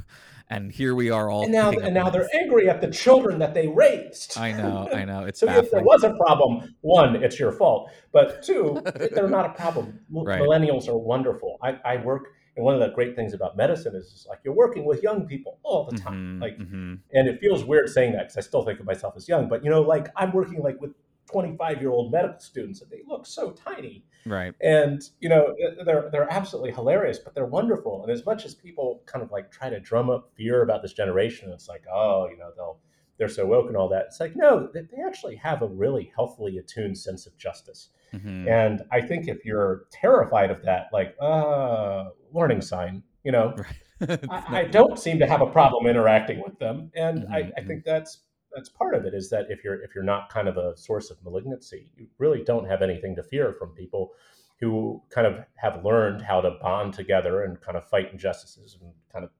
[0.51, 3.55] And here we are all and now and now they're angry at the children that
[3.55, 4.37] they raised.
[4.37, 5.25] I know, I know.
[5.29, 7.90] It's so if there was a problem, one, it's your fault.
[8.12, 10.01] But two, they're not a problem.
[10.11, 10.40] Right.
[10.42, 11.57] Millennials are wonderful.
[11.62, 12.25] I, I work,
[12.57, 15.59] and one of the great things about medicine is, like you're working with young people
[15.62, 16.38] all the time.
[16.38, 16.99] Mhm, Like, mhm.
[17.14, 19.49] and it feels weird saying that because I still think of myself as young.
[19.49, 20.92] But you know, like I'm working like with
[21.30, 24.04] 25 year old medical students, and they look so tiny.
[24.24, 24.54] Right.
[24.61, 25.52] and you know
[25.85, 28.02] they're they're absolutely hilarious but they're wonderful.
[28.04, 30.92] And as much as people kind of like try to drum up fear about this
[30.92, 32.78] generation it's like oh you know they'll
[33.18, 34.04] they're so woke and all that.
[34.06, 37.88] It's like no they, they actually have a really healthily attuned sense of justice.
[38.14, 38.46] Mhm.
[38.46, 44.20] and i think if you're terrified of that like uh warning sign you know Right.
[44.30, 47.62] I, I don't seem to have a problem interacting with them, and I, Mhm, I
[47.62, 48.18] think that's
[48.54, 49.14] that's part of it.
[49.14, 52.42] Is that if you're if you're not kind of a source of malignancy, you really
[52.44, 54.14] don't have anything to fear from people
[54.60, 58.92] who kind of have learned how to bond together and kind of fight injustices and
[59.12, 59.30] kind of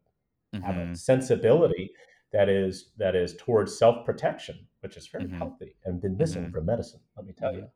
[0.61, 0.95] have a Mhm.
[0.97, 1.93] sensibility
[2.33, 5.33] that is that is towards self protection, which is very Mhm.
[5.39, 6.53] healthy and been missing Mhm.
[6.53, 7.01] from medicine.
[7.17, 7.71] Let me tell you.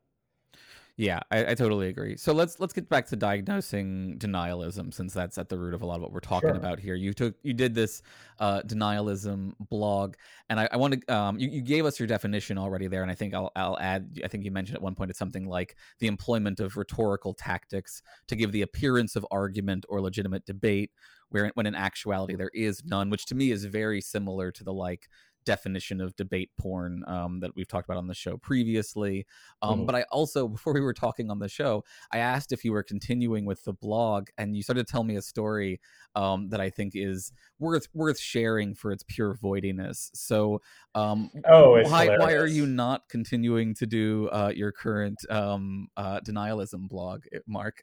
[0.99, 2.17] Yeah, I, I totally agree.
[2.17, 5.85] So let's let's get back to diagnosing denialism, since that's at the root of a
[5.85, 6.55] lot of what we're talking Sure.
[6.55, 6.95] about here.
[6.95, 8.01] You took you did this
[8.39, 10.15] uh, denialism blog,
[10.49, 13.11] and I, I want to um, you, you gave us your definition already there, and
[13.11, 14.19] I think I'll I'll add.
[14.25, 18.01] I think you mentioned at one point it's something like the employment of rhetorical tactics
[18.27, 20.89] to give the appearance of argument or legitimate debate,
[21.29, 24.73] where when in actuality there is none, which to me is very similar to the
[24.73, 25.09] like
[25.47, 29.25] definition of debate porn um, that we've talked about on the show previously.
[29.61, 29.85] Um, Mhm.
[29.85, 32.83] But I also, before we were talking on the show, I asked if you were
[32.83, 35.79] continuing with the blog, and you started to tell me a story
[36.15, 40.09] um, that I think is worth worth sharing for its pure voidiness.
[40.13, 40.61] So,
[40.93, 46.19] um, Oh, why why are you not continuing to do uh, your current um, uh,
[46.19, 47.81] denialism blog, Mark?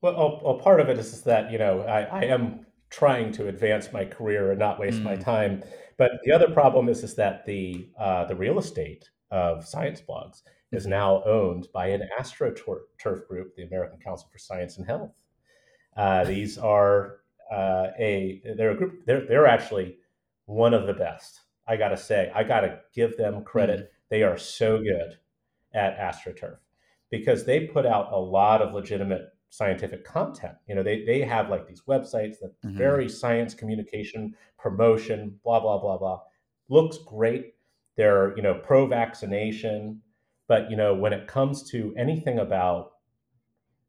[0.00, 3.92] Well, well, part of it is that you know I, I am trying to advance
[3.92, 5.24] my career and not waste my Mm.
[5.24, 5.64] time.
[5.96, 10.42] But the other problem is is that the uh, the real estate of science blogs
[10.72, 10.90] is Mhm.
[10.90, 15.12] now owned by an astroturf group, the American Council for Science and Health.
[15.96, 17.20] Uh, these are
[17.50, 19.04] uh, a they're a group.
[19.06, 19.98] They're they're actually
[20.46, 21.42] one of the best.
[21.66, 23.92] I gotta say, I gotta give them credit.
[24.08, 25.18] They are so good
[25.72, 26.58] at astroturf
[27.10, 30.54] because they put out a lot of legitimate scientific content.
[30.66, 32.76] You know, they they have like these websites that Mhm.
[32.76, 36.20] very science communication, promotion, blah blah blah blah.
[36.68, 37.54] Looks great.
[37.96, 40.02] They're you know pro vaccination,
[40.48, 42.92] but you know when it comes to anything about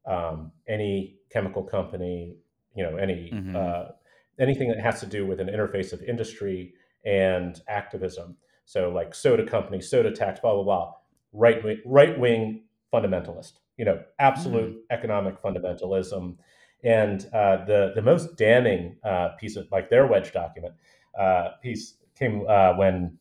[0.06, 2.38] um, any chemical company,
[2.76, 3.56] you know any Mhm.
[3.56, 3.92] uh,
[4.40, 6.74] anything that has to do with an interface of industry
[7.06, 8.38] and activism.
[8.66, 10.94] So like soda company, soda tax, blah blah blah.
[11.34, 13.60] Right wing, right wing fundamentalist.
[13.78, 16.38] You know, absolute economic fundamentalism.
[16.84, 20.74] And uh, the the most damning uh, piece of like their wedge document
[21.20, 23.18] uh, piece came uh, when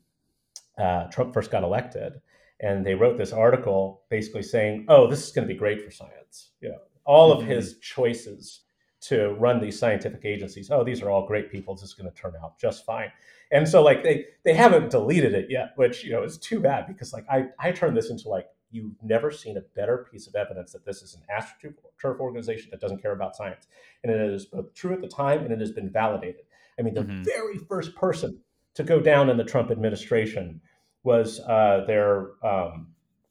[0.78, 2.14] uh, Trump first got elected,
[2.60, 5.90] and they wrote this article basically saying, "Oh, this is going to be great for
[5.90, 7.48] science." You know, all of Mhm.
[7.48, 8.60] his choices
[9.02, 10.70] to run these scientific agencies.
[10.70, 11.74] Oh, these are all great people.
[11.74, 13.12] This is going to turn out just fine.
[13.50, 16.86] And so, like they they haven't deleted it yet, which you know is too bad
[16.86, 20.34] because like I I turned this into like you've never seen a better piece of
[20.34, 23.66] evidence that this is an astroturf organization that doesn't care about science,
[24.02, 26.42] and it is both true at the time and it has been validated.
[26.78, 27.22] I mean, the mm-hmm.
[27.22, 28.40] very first person
[28.74, 30.60] to go down in the Trump administration
[31.04, 32.88] was uh, there um,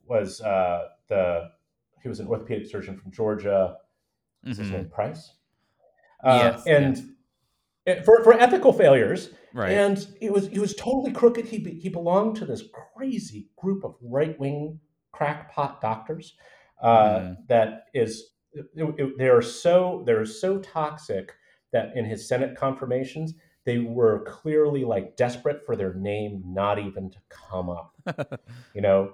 [0.08, 1.50] was uh, the
[2.02, 3.78] he was an orthopedic surgeon from Georgia.
[4.46, 4.62] Mm-hmm.
[4.62, 5.36] his name Price?
[6.24, 7.16] Uh, yes, and
[7.86, 8.06] yes.
[8.06, 9.72] for for ethical failures, right?
[9.72, 11.46] And it was he was totally crooked.
[11.46, 12.64] He he belonged to this
[12.96, 14.80] crazy group of right wing
[15.14, 16.36] crackpot doctors
[16.82, 17.38] uh, mm.
[17.48, 21.34] that is it, it, they are so they're so toxic
[21.72, 23.34] that in his Senate confirmations
[23.66, 27.96] they were clearly like desperate for their name not even to come up,
[28.74, 29.14] you know,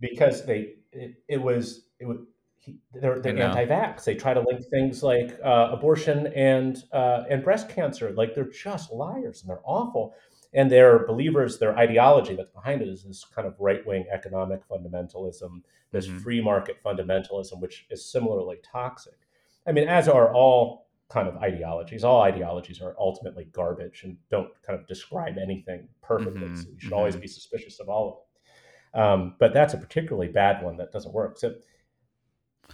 [0.00, 2.18] because they it, it was it was
[2.56, 4.04] he, they're, they're anti-vax.
[4.04, 8.12] They try to link things like uh, abortion and uh, and breast cancer.
[8.12, 10.14] Like they're just liars and they're awful.
[10.52, 11.58] And they're believers.
[11.58, 16.18] Their ideology that's behind it is this kind of right-wing economic fundamentalism, this mm-hmm.
[16.18, 19.18] free market fundamentalism, which is similarly toxic.
[19.66, 22.04] I mean, as are all kind of ideologies.
[22.04, 26.42] All ideologies are ultimately garbage and don't kind of describe anything perfectly.
[26.42, 26.56] Mm-hmm.
[26.56, 26.98] So you should mm-hmm.
[26.98, 29.02] always be suspicious of all of them.
[29.02, 31.38] Um, but that's a particularly bad one that doesn't work.
[31.38, 31.54] So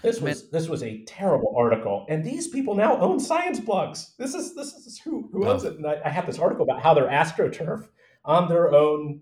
[0.03, 4.17] this was this was a terrible article, and these people now own science blogs.
[4.17, 5.69] This is this is who who owns oh.
[5.69, 5.77] it.
[5.77, 7.89] And I, I have this article about how they're astroturf
[8.25, 9.21] on their own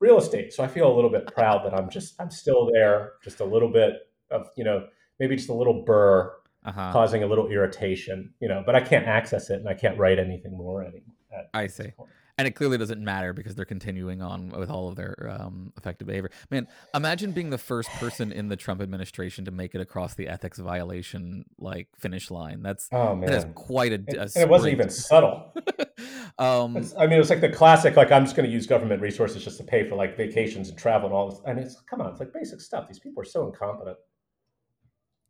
[0.00, 0.52] real estate.
[0.52, 3.44] So I feel a little bit proud that I'm just I'm still there, just a
[3.44, 3.94] little bit
[4.30, 4.86] of you know
[5.18, 6.32] maybe just a little burr
[6.64, 6.92] uh-huh.
[6.92, 10.18] causing a little irritation, you know, but I can't access it and I can't write
[10.18, 11.14] anything more anymore.
[11.54, 11.92] I see.
[12.40, 16.06] And it clearly doesn't matter because they're continuing on with all of their um, effective
[16.06, 16.30] behavior.
[16.50, 20.26] Man, imagine being the first person in the Trump administration to make it across the
[20.26, 22.62] ethics violation like finish line.
[22.62, 23.96] That's oh man, that is quite a.
[23.96, 25.52] a and, it wasn't even subtle.
[26.38, 27.94] um, I mean, it was like the classic.
[27.94, 30.78] Like I'm just going to use government resources just to pay for like vacations and
[30.78, 31.42] travel and all this.
[31.44, 32.88] And it's come on, it's like basic stuff.
[32.88, 33.98] These people are so incompetent.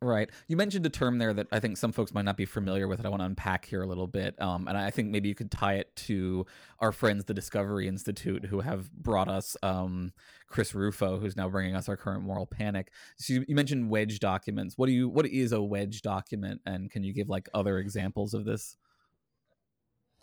[0.03, 0.31] Right.
[0.47, 2.97] You mentioned a term there that I think some folks might not be familiar with
[2.97, 4.39] that I want to unpack here a little bit.
[4.41, 6.47] Um, and I think maybe you could tie it to
[6.79, 10.11] our friends, the Discovery Institute, who have brought us um,
[10.47, 12.91] Chris Rufo, who's now bringing us our current moral panic.
[13.17, 14.75] So you, you, mentioned wedge documents.
[14.75, 15.07] What do you?
[15.07, 16.61] What is a wedge document?
[16.65, 18.77] And can you give like other examples of this?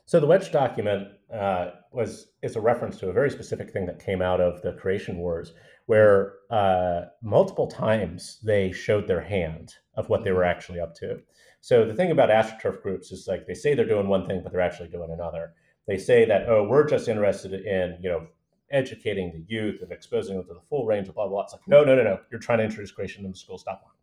[0.06, 4.04] So the wedge document uh, was is a reference to a very specific thing that
[4.04, 5.52] came out of the creation wars,
[5.88, 10.50] where uh, multiple times they showed their hand of what they were mm-hmm.
[10.50, 11.18] actually up to.
[11.62, 14.52] So the thing about astroturf groups is like they say they're doing one thing, but
[14.52, 15.54] they're actually doing another.
[15.86, 18.26] They say that oh, we're just interested in you know
[18.70, 21.36] educating the youth and exposing them to the full range of blah blah.
[21.36, 21.44] blah.
[21.44, 22.18] It's like no, no, no, no.
[22.30, 23.56] You're trying to introduce creation in the school.
[23.56, 23.94] Stop line.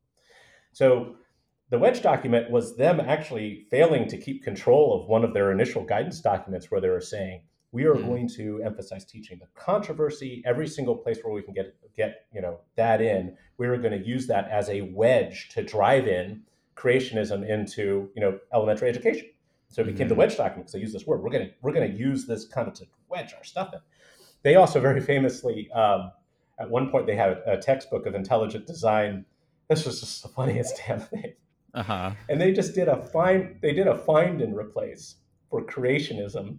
[0.71, 1.17] So
[1.69, 5.83] the wedge document was them actually failing to keep control of one of their initial
[5.83, 7.43] guidance documents where they were saying
[7.75, 8.07] we are mm-hmm.
[8.07, 12.41] going to emphasize teaching the controversy every single place where we can get get you
[12.41, 16.41] know that in we are going to use that as a wedge to drive in
[16.75, 19.27] creationism into you know elementary education
[19.67, 20.09] so it became mm-hmm.
[20.09, 22.25] the wedge document because i use this word we're going to we're going to use
[22.25, 23.79] this kind of to wedge our stuff in
[24.43, 26.11] they also very famously um,
[26.59, 29.25] at one point they had a textbook of intelligent design
[29.67, 31.33] this was just the funniest damn thing
[31.73, 32.11] uh-huh.
[32.29, 35.15] and they just did a find they did a find and replace
[35.49, 36.57] for creationism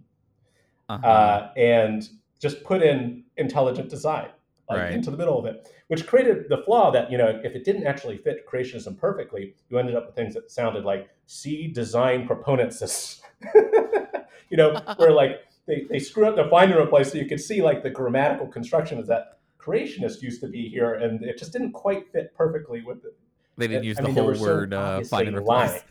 [0.89, 1.05] uh-huh.
[1.05, 4.29] uh, and just put in intelligent design
[4.69, 4.93] like, right.
[4.93, 7.85] into the middle of it, which created the flaw that you know if it didn't
[7.85, 13.21] actually fit creationism perfectly, you ended up with things that sounded like C design proponents,
[13.55, 17.41] you know, where like they, they screw up the find and replace so you could
[17.41, 21.51] see like the grammatical construction is that creationist used to be here and it just
[21.51, 23.17] didn't quite fit perfectly with it.
[23.57, 25.81] They didn't use I the mean, whole word uh, find and replace.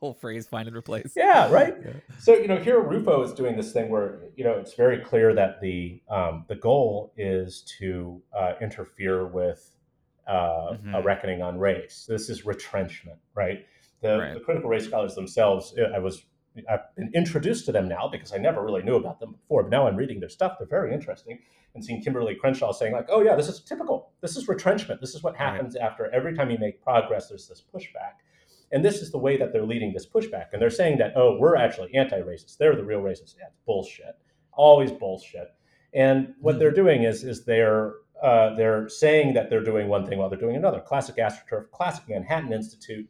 [0.00, 1.90] Whole phrase find and replace yeah right yeah.
[2.20, 5.34] so you know here rufo is doing this thing where you know it's very clear
[5.34, 9.76] that the um, the goal is to uh, interfere with
[10.28, 10.94] uh, mm-hmm.
[10.94, 13.66] a reckoning on race this is retrenchment right
[14.00, 14.34] the, right.
[14.34, 16.26] the critical race scholars themselves uh, i was
[16.68, 19.62] I've been introduced to them now because I never really knew about them before.
[19.62, 21.38] But now I'm reading their stuff; they're very interesting.
[21.74, 24.10] And seeing Kimberlé Crenshaw saying like, "Oh yeah, this is typical.
[24.20, 25.00] This is retrenchment.
[25.00, 25.84] This is what happens right.
[25.84, 27.28] after every time you make progress.
[27.28, 28.22] There's this pushback."
[28.70, 30.46] And this is the way that they're leading this pushback.
[30.52, 32.58] And they're saying that, oh, we're actually anti racist.
[32.58, 33.34] They're the real racists.
[33.38, 34.16] Yeah, bullshit.
[34.52, 35.48] Always bullshit.
[35.94, 36.58] And what mm-hmm.
[36.60, 40.38] they're doing is, is they're, uh, they're saying that they're doing one thing while they're
[40.38, 40.80] doing another.
[40.80, 43.08] Classic AstroTurf, classic Manhattan Institute,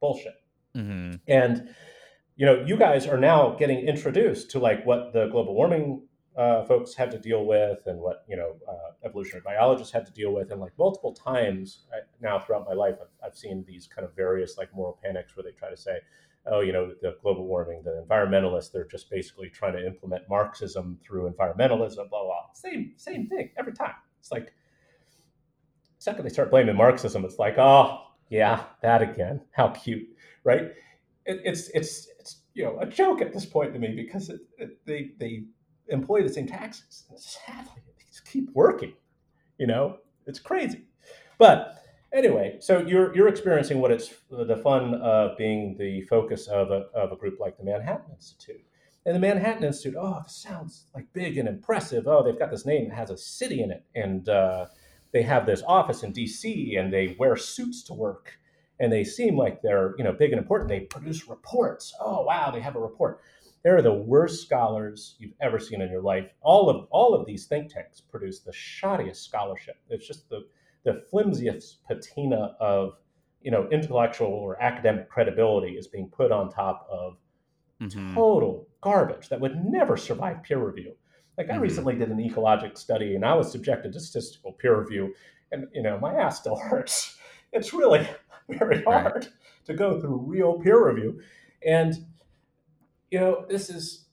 [0.00, 0.34] bullshit.
[0.76, 1.16] Mm-hmm.
[1.28, 1.74] And,
[2.36, 6.07] you know, you guys are now getting introduced to like what the global warming
[6.38, 10.12] uh, folks had to deal with and what you know uh, evolutionary biologists had to
[10.12, 10.52] deal with.
[10.52, 14.14] And like multiple times I, now throughout my life I've, I've, seen these kind of
[14.14, 15.98] various like moral panics where they try to say
[16.46, 20.96] oh you know the global warming the environmentalists they're just basically trying to implement marxism
[21.04, 22.46] through environmentalism blah blah.
[22.54, 23.94] Same same thing every time.
[24.20, 24.52] It's like the
[25.98, 27.98] second they start blaming marxism it's like oh
[28.30, 29.40] yeah that again.
[29.50, 30.08] How cute
[30.44, 30.70] right?
[31.26, 34.40] It, it's it's it's you know a joke at this point to me because it,
[34.56, 35.42] it, they they
[35.88, 37.04] employ the same taxes.
[37.16, 38.94] Sadly, they just keep working.
[39.58, 40.84] You know, it's crazy.
[41.38, 41.82] But
[42.12, 46.86] anyway, so you're you're experiencing what it's the fun of being the focus of a
[46.94, 48.62] of a group like the Manhattan Institute.
[49.06, 52.06] And the Manhattan Institute, oh, sounds like big and impressive.
[52.06, 54.66] Oh, they've got this name that has a city in it, and uh,
[55.12, 56.76] they have this office in D.C.
[56.76, 58.38] and they wear suits to work,
[58.80, 60.68] and they seem like they're you know big and important.
[60.68, 61.94] They produce reports.
[62.00, 63.20] Oh, wow, they have a report.
[63.64, 66.30] They're the worst scholars you've ever seen in your life.
[66.40, 69.76] All of all of these think tanks produce the shoddiest scholarship.
[69.88, 70.46] It's just the
[70.84, 72.94] the flimsiest patina of
[73.42, 77.18] you know intellectual or academic credibility is being put on top of
[77.80, 78.14] mm-hmm.
[78.14, 80.94] total garbage that would never survive peer review.
[81.36, 81.62] Like I mm-hmm.
[81.62, 85.14] recently did an ecologic study and I was subjected to statistical peer review,
[85.50, 87.16] and you know my ass still hurts.
[87.52, 88.06] It's really
[88.48, 89.28] very hard right.
[89.66, 91.20] to go through real peer review,
[91.66, 91.94] and
[93.10, 94.06] you know this is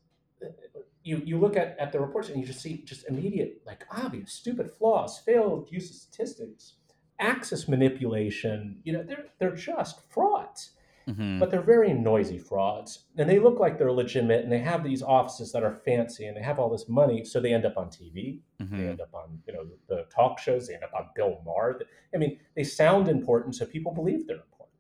[1.04, 4.34] you you look at, at the reports and you just see just immediate like obvious
[4.34, 6.74] stupid flaws, failed use of statistics,
[7.20, 8.80] axis manipulation.
[8.84, 10.72] You know they're they're just frauds.
[11.08, 11.40] Mm-hmm.
[11.40, 13.06] But they're very noisy frauds.
[13.18, 16.36] And they look like they're legitimate and they have these offices that are fancy and
[16.36, 17.24] they have all this money.
[17.24, 18.40] So they end up on TV.
[18.60, 18.78] Mm-hmm.
[18.78, 20.68] They end up on, you know, the talk shows.
[20.68, 21.80] They end up on Bill Maher.
[22.14, 24.80] I mean, they sound important, so people believe they're important.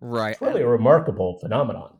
[0.00, 0.32] Right.
[0.32, 1.99] It's really a remarkable phenomenon.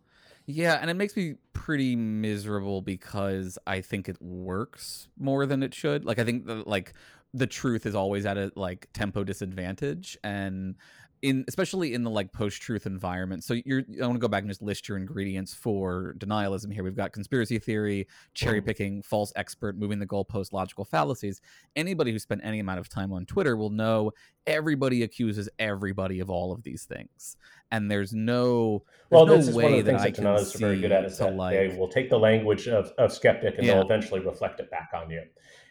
[0.53, 5.75] Yeah, and it makes me pretty miserable because I think it works more than it
[5.75, 6.05] should.
[6.05, 6.95] Like I think the like
[7.33, 10.75] the truth is always at a like tempo disadvantage and
[11.23, 13.45] in especially in the like post-truth environment.
[13.45, 16.83] So you're i want to go back and just list your ingredients for denialism here.
[16.83, 21.41] We've got conspiracy theory cherry picking false expert moving the goalpost logical fallacies.
[21.77, 24.13] Anybody who spent any amount of time on twitter will know
[24.47, 27.37] everybody accuses everybody of all of these things
[27.71, 30.59] and there's no there's well no this is one of the things that denialists are
[30.59, 33.67] very good at is that like, they will take the language of, of skeptic and
[33.67, 33.75] yeah.
[33.75, 35.23] they'll eventually reflect it back on you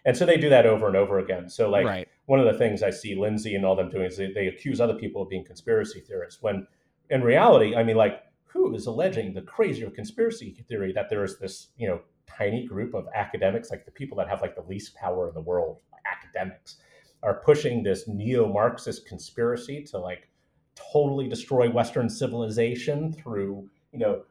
[0.05, 1.49] and so they do that over and over again.
[1.49, 2.07] So like right.
[2.25, 4.79] one of the things I see Lindsay and all them doing is they, they accuse
[4.79, 6.67] other people of being conspiracy theorists when
[7.09, 11.37] in reality, I mean, like who is alleging the crazier conspiracy theory that there is
[11.39, 14.95] this, you know, tiny group of academics, like the people that have like the least
[14.95, 16.77] power in the world, academics,
[17.23, 20.29] are pushing this neo-Marxist conspiracy to like
[20.75, 24.23] totally destroy Western civilization through, you know,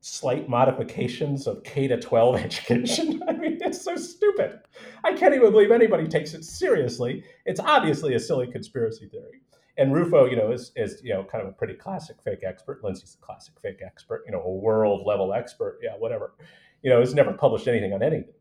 [0.00, 3.22] slight modifications of K to 12 education.
[3.28, 4.60] I mean, it's so stupid.
[5.04, 7.24] I can't even believe anybody takes it seriously.
[7.44, 9.42] It's obviously a silly conspiracy theory.
[9.78, 12.82] And Rufo, you know, is, is you know kind of a pretty classic fake expert.
[12.82, 15.78] Lindsay's a classic fake expert, you know, a world level expert.
[15.82, 16.34] Yeah, whatever.
[16.82, 18.32] You know, has never published anything on anything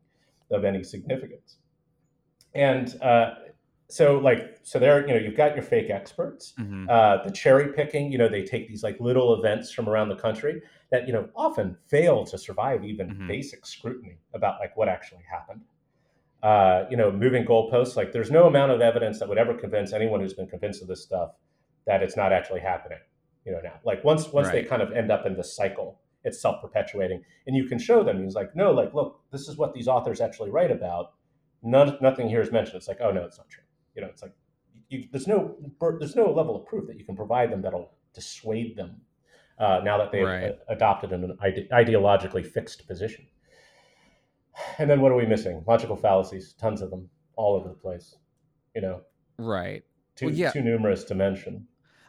[0.51, 1.57] of any significance.
[2.53, 3.33] And uh,
[3.87, 6.87] so like so there you know you've got your fake experts mm-hmm.
[6.89, 10.15] uh, the cherry picking you know they take these like little events from around the
[10.15, 10.61] country
[10.91, 13.27] that you know often fail to survive even mm-hmm.
[13.27, 15.61] basic scrutiny about like what actually happened
[16.41, 19.93] uh, you know moving goalposts like there's no amount of evidence that would ever convince
[19.93, 21.31] anyone who's been convinced of this stuff
[21.85, 22.99] that it's not actually happening
[23.45, 24.63] you know now like once once right.
[24.63, 28.23] they kind of end up in this cycle it's self-perpetuating and you can show them
[28.23, 31.13] he's like no like look this is what these authors actually write about
[31.67, 33.63] None, nothing here is mentioned it's like oh no it's not true
[33.95, 34.33] you know, it's like
[34.89, 35.55] you, there's no
[35.99, 39.01] there's no level of proof that you can provide them that'll dissuade them
[39.59, 40.57] uh, now that they've right.
[40.69, 43.25] adopted an ide- ideologically fixed position.
[44.77, 45.63] And then what are we missing?
[45.67, 48.15] Logical fallacies, tons of them, all over the place.
[48.73, 49.01] You know,
[49.37, 49.83] right?
[50.15, 50.51] Too well, yeah.
[50.51, 51.67] too numerous to mention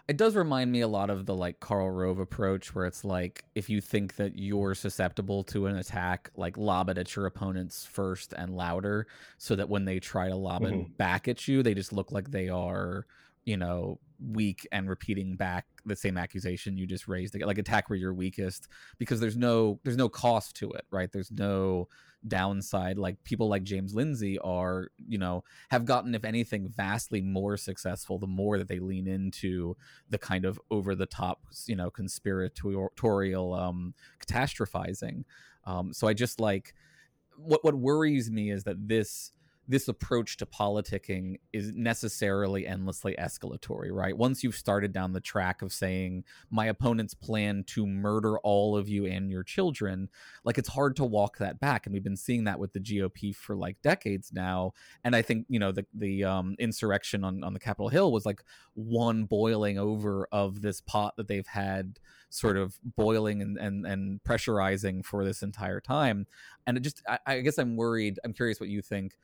[0.08, 3.44] it does remind me a lot of the like Karl Rove approach where it's like
[3.56, 7.84] if you think that you're susceptible to an attack, like lob it at your opponents
[7.84, 10.80] first and louder so that when they try to lob mm-hmm.
[10.80, 13.04] it back at you, they just look like they are,
[13.44, 17.98] you know, weak and repeating back the same accusation you just raised like attack where
[17.98, 18.66] you're weakest
[18.98, 21.86] because there's no there's no cost to it right there's no
[22.28, 27.56] downside like people like james lindsay are you know have gotten if anything vastly more
[27.56, 29.76] successful the more that they lean into
[30.10, 35.24] the kind of over the top you know conspiratorial um catastrophizing.
[35.64, 36.74] Um so i just like
[37.36, 39.32] what what worries me is that this
[39.68, 44.16] this approach to politicking is necessarily endlessly escalatory, right?
[44.16, 48.88] Once you've started down the track of saying, my opponent's plan to murder all of
[48.88, 50.08] you and your children,
[50.44, 51.86] like it's hard to walk that back.
[51.86, 54.72] And we've been seeing that with the GOP for like decades now.
[55.02, 58.24] And I think, you know, the, the um, insurrection on, on the Capitol Hill was
[58.24, 58.42] like
[58.74, 61.98] one boiling over of this pot that they've had
[62.28, 66.26] sort of boiling and, and, and pressurizing for this entire time.
[66.66, 69.16] And it just, I, I guess I'm worried, I'm curious what you think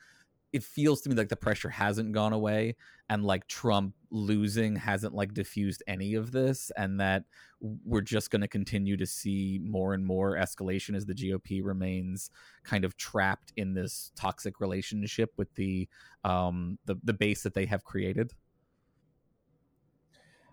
[0.52, 2.76] it feels to me like the pressure hasn't gone away
[3.08, 7.24] and like Trump losing hasn't like diffused any of this and that
[7.60, 12.30] we're just going to continue to see more and more escalation as the GOP remains
[12.64, 15.88] kind of trapped in this toxic relationship with the
[16.24, 18.32] um the the base that they have created.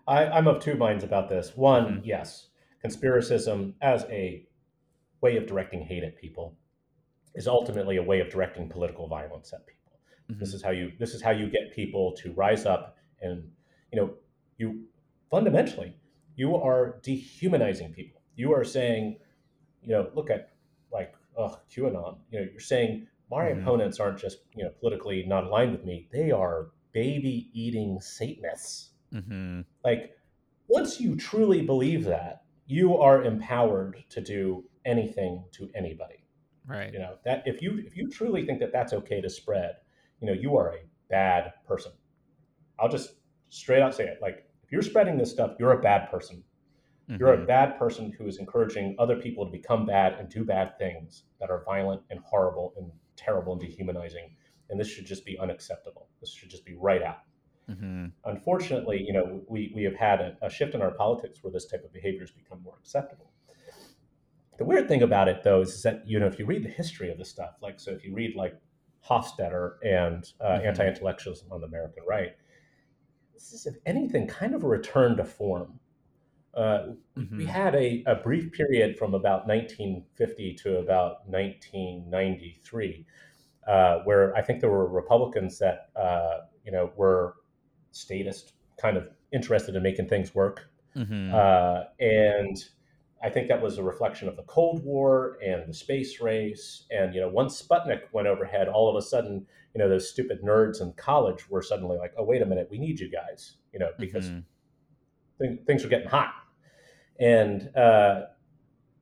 [0.06, 1.56] I, I'm of two minds about this.
[1.56, 2.06] One, Mhm.
[2.06, 2.48] yes,
[2.84, 4.48] conspiracism as a
[5.20, 6.56] way of directing hate at people
[7.34, 9.79] is ultimately a way of directing political violence at people.
[10.38, 10.54] This Mhm.
[10.54, 13.50] is how you this is how you get people to rise up and
[13.92, 14.14] you know
[14.58, 14.86] you
[15.30, 15.94] fundamentally
[16.36, 18.22] you are dehumanizing people.
[18.34, 19.18] You are saying,
[19.82, 20.50] you know, look at
[20.92, 22.18] like oh QAnon.
[22.30, 23.60] You know, you're saying my Mhm.
[23.62, 26.08] opponents aren't just you know politically not aligned with me.
[26.10, 28.90] They are baby eating Satanists.
[29.12, 29.64] Mhm.
[29.84, 30.16] Like
[30.68, 36.24] once you truly believe that, you are empowered to do anything to anybody
[36.66, 36.92] Right.
[36.92, 39.76] you know that if you if you truly think that that's okay to spread
[40.20, 41.92] you know you are a bad person
[42.78, 43.14] i'll just
[43.48, 46.42] straight out say it like if you're spreading this stuff you're a bad person
[47.18, 47.46] you're a Mhm.
[47.46, 51.50] bad person who is encouraging other people to become bad and do bad things that
[51.50, 54.34] are violent and horrible and terrible and dehumanizing
[54.70, 57.22] and this should just be unacceptable this should just be right out
[57.68, 58.12] Mhm.
[58.24, 61.66] unfortunately, you know, we, we have had a, a shift in our politics where this
[61.66, 63.30] type of behavior has become more acceptable.
[64.58, 67.10] The weird thing about it, though, is, that you know if you read the history
[67.10, 68.54] of this stuff, like so, if you read like
[69.08, 70.66] Hofstadter and uh, Mhm.
[70.66, 72.36] anti-intellectualism on the American right,
[73.34, 75.80] this is, if anything, kind of a return to form.
[76.54, 76.88] Uh,
[77.36, 77.46] we Mhm.
[77.46, 83.06] had a, a brief period from about 1950 to about 1993
[83.66, 87.36] uh, where I think there were Republicans that uh, you know were
[87.92, 91.32] statist, kind of interested in making things work, Mhm.
[91.32, 92.56] uh, and
[93.22, 96.86] I think that was a reflection of the Cold War and the space race.
[96.90, 100.42] And you know, once Sputnik went overhead, all of a sudden, you know, those stupid
[100.42, 103.78] nerds in college were suddenly like, "Oh, wait a minute, we need you guys," you
[103.78, 104.44] know, because Mhm.
[105.40, 106.32] th- things were getting hot.
[107.18, 108.26] And uh,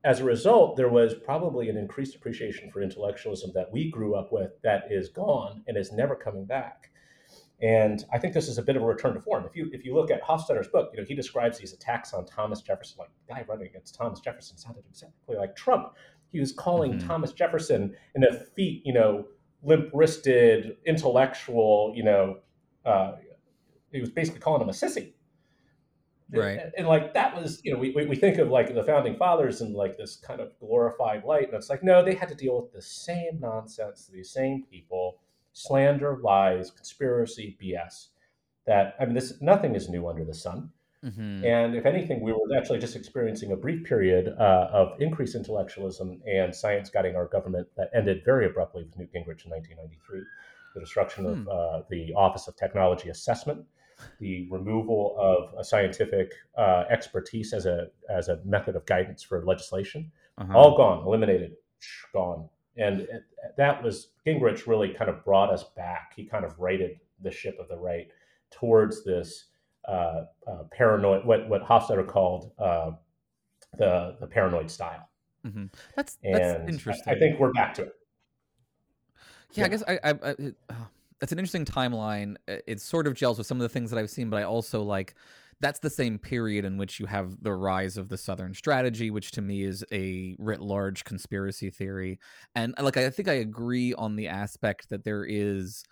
[0.04, 4.32] as a result, there was probably an increased appreciation for intellectualism that we grew up
[4.32, 6.90] with that is gone and is never coming back.
[7.60, 9.44] And I think this is a bit of a return to form.
[9.44, 12.24] If you if you look at Hofstadter's book, you know he describes these attacks on
[12.24, 15.94] Thomas Jefferson, like the guy running against Thomas Jefferson sounded exactly like Trump.
[16.30, 17.06] He was calling Mhm.
[17.06, 19.26] Thomas Jefferson an effete, you know,
[19.62, 22.38] limp-wristed intellectual, you know,
[22.84, 23.16] uh,
[23.90, 25.14] he was basically calling him a sissy.
[26.30, 26.58] Right.
[26.58, 29.16] And, and, like that was, you know, we, we we think of like the founding
[29.16, 32.34] fathers in like this kind of glorified light, and it's like no, they had to
[32.34, 35.20] deal with the same nonsense, these same people,
[35.58, 38.08] slander, lies, conspiracy, BS.
[38.66, 40.70] That I mean, this nothing is new under the sun.
[41.04, 41.44] Mhm.
[41.44, 46.20] And if anything, we were actually just experiencing a brief period uh, of increased intellectualism
[46.26, 50.20] and science guiding our government that ended very abruptly with Newt Gingrich in 1993.
[50.74, 51.48] The destruction of Hmm.
[51.48, 53.64] uh, the Office of Technology Assessment,
[54.18, 59.44] the removal of a scientific uh, expertise as a as a method of guidance for
[59.44, 60.56] legislation, Uh-huh.
[60.58, 61.56] all gone, eliminated,
[62.12, 62.48] gone.
[62.78, 63.24] And it,
[63.56, 66.12] that was Gingrich really kind of brought us back.
[66.14, 68.08] He kind of righted the ship of the right
[68.50, 69.46] towards this
[69.86, 72.92] uh, uh, paranoid, what what Hofstadter called uh,
[73.76, 75.08] the the paranoid style.
[75.46, 75.72] Mhm.
[75.96, 77.14] That's And that's interesting.
[77.14, 77.92] I, think we're back to it.
[79.52, 80.74] Yeah, I guess I, I, I it, uh,
[81.20, 82.36] that's an interesting timeline.
[82.46, 84.82] It sort of gels with some of the things that I've seen, but I also
[84.82, 85.14] like
[85.60, 89.32] that's the same period in which you have the rise of the Southern strategy, which
[89.32, 92.18] to me is a writ large conspiracy theory.
[92.54, 95.82] And like I think I agree on the aspect that there is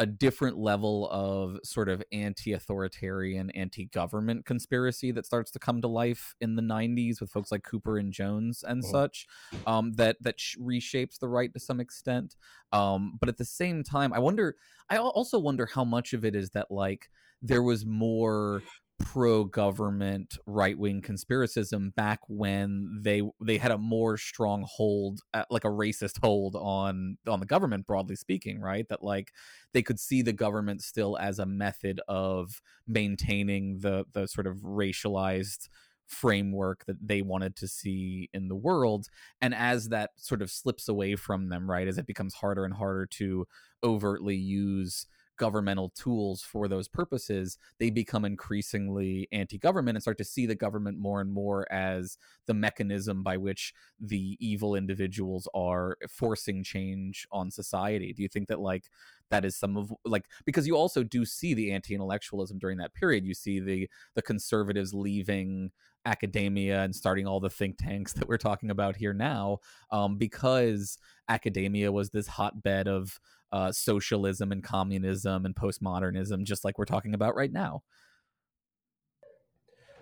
[0.00, 6.34] a different level of sort of anti-authoritarian, anti-government conspiracy that starts to come to life
[6.40, 8.90] in the 90s with folks like Cooper and Jones and Mhm.
[8.90, 9.26] such
[9.66, 12.34] um, that that sh- reshapes the right to some extent.
[12.72, 14.56] Um, but at the same time, I wonder.
[14.90, 17.08] I also wonder how much of it is that like
[17.40, 18.62] there was more
[18.98, 25.68] pro-government right-wing conspiracism back when they they had a more strong hold uh, like a
[25.68, 28.88] racist hold on on the government broadly speaking right?
[28.88, 29.32] That like
[29.72, 34.58] they could see the government still as a method of maintaining the the sort of
[34.58, 35.68] racialized
[36.06, 39.08] framework that they wanted to see in the world.
[39.40, 42.74] And as that sort of slips away from them right as it becomes harder and
[42.74, 43.46] harder to
[43.82, 45.06] overtly use
[45.36, 50.98] governmental tools for those purposes they become increasingly anti-government and start to see the government
[50.98, 57.50] more and more as the mechanism by which the evil individuals are forcing change on
[57.50, 58.12] society.
[58.12, 58.84] Do you think that like
[59.30, 63.24] that is some of like because you also do see the anti-intellectualism during that period.
[63.24, 65.70] You see the the conservatives leaving
[66.06, 69.58] academia and starting all the think tanks that we're talking about here now
[69.90, 70.98] um, because
[71.30, 73.18] academia was this hotbed of
[73.54, 77.82] uh, socialism and communism and postmodernism just like we're talking about right now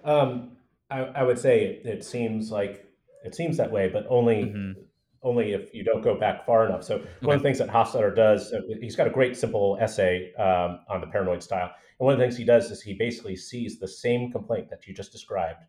[0.04, 0.56] um,
[0.90, 2.84] I, I, would say it, it, seems like
[3.24, 4.72] it seems that way but only mm-hmm
[5.22, 6.82] only if you don't go back far enough.
[6.82, 10.32] So one of the things that Hofstadter does, uh, he's got a great simple essay
[10.34, 11.70] um, on the paranoid style.
[11.98, 14.86] And one of the things he does is he basically sees the same complaint that
[14.86, 15.60] you just described,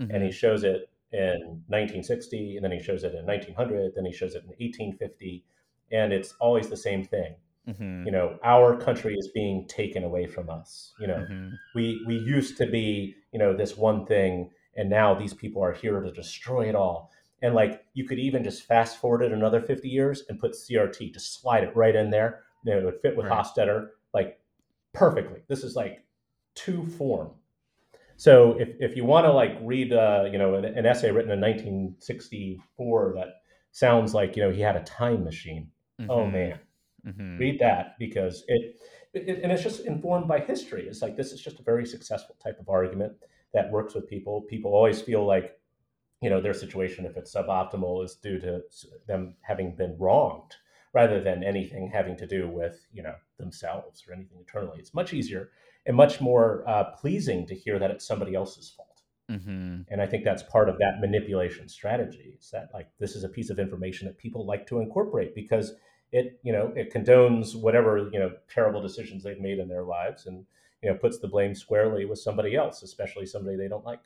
[0.00, 0.10] mm-hmm.
[0.14, 4.12] and he shows it in 1960, and then he shows it in 1900, then he
[4.12, 5.44] shows it in 1850,
[5.92, 7.34] and it's always the same thing.
[7.68, 8.06] Mm-hmm.
[8.06, 10.92] You know, our country is being taken away from us.
[11.00, 11.48] You know, mm-hmm.
[11.74, 15.72] we we used to be, you know, this one thing, and now these people are
[15.72, 17.10] here to destroy it all
[17.42, 21.12] and like you could even just fast forward it another 50 years and put CRT,
[21.12, 22.40] just slide it right in there.
[22.64, 23.44] And it would fit with right.
[23.44, 24.40] Hofstadter like
[24.92, 25.42] perfectly.
[25.48, 26.04] This is like
[26.54, 27.30] two form.
[28.16, 31.30] So if, if you want to like read, uh, you know, an, an, essay written
[31.30, 33.28] in 1964 that
[33.72, 35.70] sounds like, you know, he had a time machine.
[35.98, 36.10] Oh, mm-hmm.
[36.10, 36.58] Oh man,
[37.06, 37.38] mm-hmm.
[37.38, 38.80] read that because it,
[39.14, 40.86] it, and it's just informed by history.
[40.88, 43.12] It's like, this is just a very successful type of argument
[43.54, 44.42] that works with people.
[44.42, 45.56] People always feel like
[46.22, 48.62] you know their situation if it's suboptimal is due to
[49.06, 50.54] them having been wronged
[50.94, 55.12] rather than anything having to do with you know themselves or anything internally it's much
[55.12, 55.50] easier
[55.84, 58.85] and much more uh, pleasing to hear that it's somebody else's fault
[59.30, 59.80] mm-hmm.
[59.88, 63.28] and i think that's part of that manipulation strategy is that like this is a
[63.28, 65.72] piece of information that people like to incorporate because
[66.12, 70.26] it you know it condones whatever you know terrible decisions they've made in their lives
[70.26, 70.44] and
[70.82, 74.00] you know puts the blame squarely with somebody else especially somebody they don't like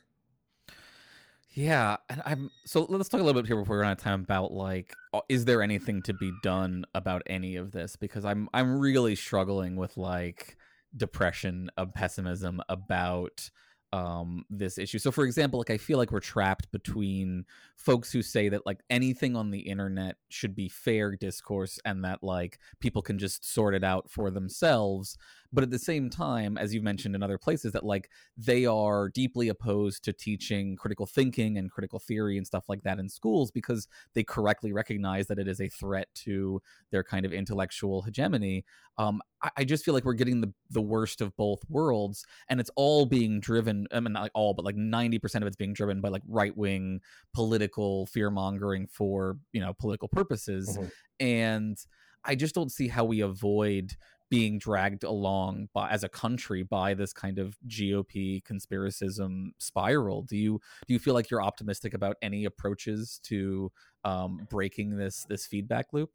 [1.52, 4.04] yeah, and I'm so let's talk a little bit here before we run out of
[4.04, 4.94] time about like
[5.28, 9.74] is there anything to be done about any of this because I'm I'm really struggling
[9.74, 10.56] with like
[10.96, 13.50] depression of pessimism about
[13.92, 14.98] um this issue.
[14.98, 17.44] So for example, like I feel like we're trapped between
[17.76, 22.22] folks who say that like anything on the internet should be fair discourse and that
[22.22, 25.16] like people can just sort it out for themselves
[25.52, 29.08] but at the same time as you've mentioned in other places that like they are
[29.08, 33.50] deeply opposed to teaching critical thinking and critical theory and stuff like that in schools
[33.50, 38.64] because they correctly recognize that it is a threat to their kind of intellectual hegemony
[38.98, 42.60] um, I, I, just feel like we're getting the the worst of both worlds and
[42.60, 45.72] it's all being driven i mean not like all but like 90% of it's being
[45.72, 47.00] driven by like right-wing
[47.34, 50.88] political fear mongering for you know political purposes mm-hmm.
[51.24, 51.78] and
[52.24, 53.96] I just don't see how we avoid
[54.30, 60.22] being dragged along by, as a country by this kind of GOP conspiracism spiral.
[60.22, 63.70] Do you do you feel like you're optimistic about any approaches to
[64.04, 66.10] um, breaking this this feedback loop?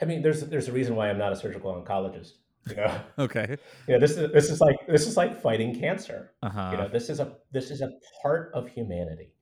[0.00, 2.32] I mean, there's there's a reason why I'm not a surgical oncologist.
[2.68, 3.00] You know.
[3.18, 3.56] okay.
[3.88, 6.30] Yeah, this is this is like this is like fighting cancer.
[6.42, 6.68] Uh-huh.
[6.70, 7.90] You know, this is a this is a
[8.22, 9.32] part of humanity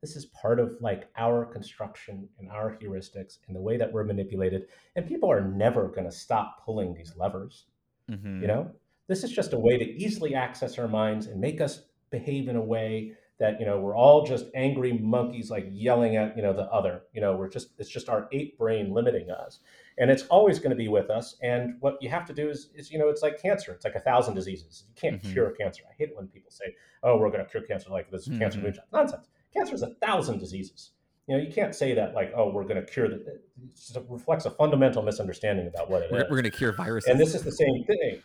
[0.00, 4.04] this is part of like our construction and our heuristics and the way that we're
[4.04, 7.66] manipulated and people are never going to stop pulling these levers
[8.10, 8.42] mm-hmm.
[8.42, 8.70] you know?
[9.08, 12.56] This is just a way to easily access our minds and make us behave in
[12.56, 16.52] a way that you know we're all just angry monkeys like yelling at you know
[16.52, 17.02] the other.
[17.12, 19.60] You know we're just it's just our ape brain limiting us
[19.96, 22.70] and it's always going to be with us and what you have to do is,
[22.74, 23.72] is you know it's like cancer.
[23.72, 24.84] It's like a thousand diseases.
[24.88, 25.32] You can't mm-hmm.
[25.32, 25.84] cure cancer.
[25.88, 28.40] I hate it when people say oh we're going to cure cancer like this mm-hmm.
[28.40, 30.90] cancer nonsense Cancer is a thousand diseases.
[31.26, 33.20] You know, you can't say that like, oh, we're going to cure that.
[33.26, 36.24] It reflects a fundamental misunderstanding about what it we're, is.
[36.30, 38.22] we're going to cure viruses, and this is the same thing.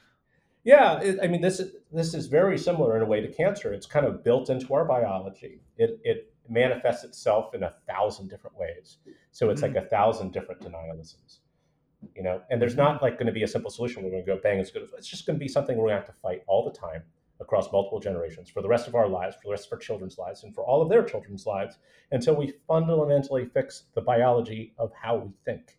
[0.64, 3.74] Yeah, it, I mean, this is this is very similar in a way to cancer.
[3.74, 5.60] It's kind of built into our biology.
[5.78, 8.98] It it manifests itself in a thousand different ways.
[9.32, 9.76] So it's mm-hmm.
[9.76, 11.40] like a thousand different denialisms.
[12.16, 14.04] You know, and there's not like going to be a simple solution.
[14.04, 14.60] We're going to go bang.
[14.60, 14.88] It's good.
[14.98, 17.04] It's just going to be something we're going to have to fight all the time
[17.40, 20.18] across multiple generations for the rest of our lives, for the rest of our children's
[20.18, 21.78] lives, and for all of their children's lives
[22.12, 25.78] until we fundamentally fix the biology of how we think.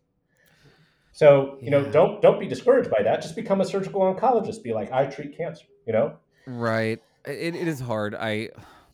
[1.11, 1.79] So, you yeah.
[1.79, 3.21] know, don't don't be discouraged by that.
[3.21, 4.63] Just become a surgical oncologist.
[4.63, 6.17] Be like, I treat cancer, you know?
[6.45, 7.01] Right.
[7.25, 8.15] It, it is hard.
[8.15, 8.49] I,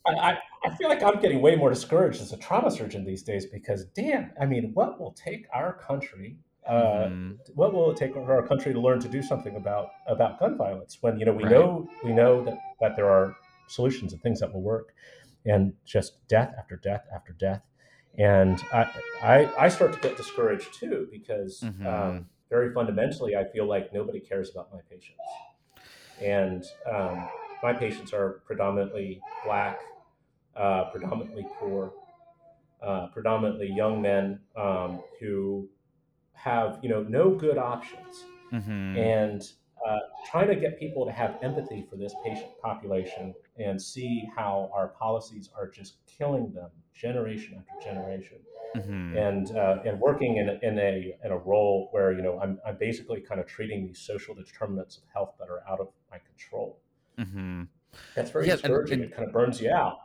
[0.06, 3.48] I I feel like I'm getting way more discouraged as a trauma surgeon these days
[3.48, 6.38] because damn, I mean, what will take our country
[6.68, 6.74] uh,
[7.08, 7.32] mm-hmm.
[7.56, 10.58] What will it take for our country to learn to do something about about gun
[10.58, 11.52] violence when you know we right.
[11.52, 13.36] know we know that that there are
[13.68, 14.94] solutions and things that will work,
[15.46, 17.64] and just death after death after death,
[18.18, 18.88] and I
[19.24, 21.88] I, I start to get discouraged too because mm-hmm.
[21.88, 25.18] um, very fundamentally I feel like nobody cares about my patients,
[26.22, 27.28] and um,
[27.64, 29.80] my patients are predominantly black,
[30.56, 31.92] uh, predominantly poor,
[32.84, 35.68] uh, predominantly young men um, who
[36.34, 38.98] have you know no good options mm-hmm.
[38.98, 39.52] and
[39.88, 44.70] uh, trying to get people to have empathy for this patient population and see how
[44.74, 48.38] our policies are just killing them generation after generation.
[48.76, 49.18] Mm-hmm.
[49.18, 52.58] And uh, and working in a, in a in a role where you know I'm
[52.66, 56.20] I'm basically kind of treating these social determinants of health that are out of my
[56.20, 56.80] control.
[57.20, 57.64] Mm-hmm.
[58.16, 58.94] That's very yeah, discouraging.
[58.94, 59.98] And, and, it kind of burns you out.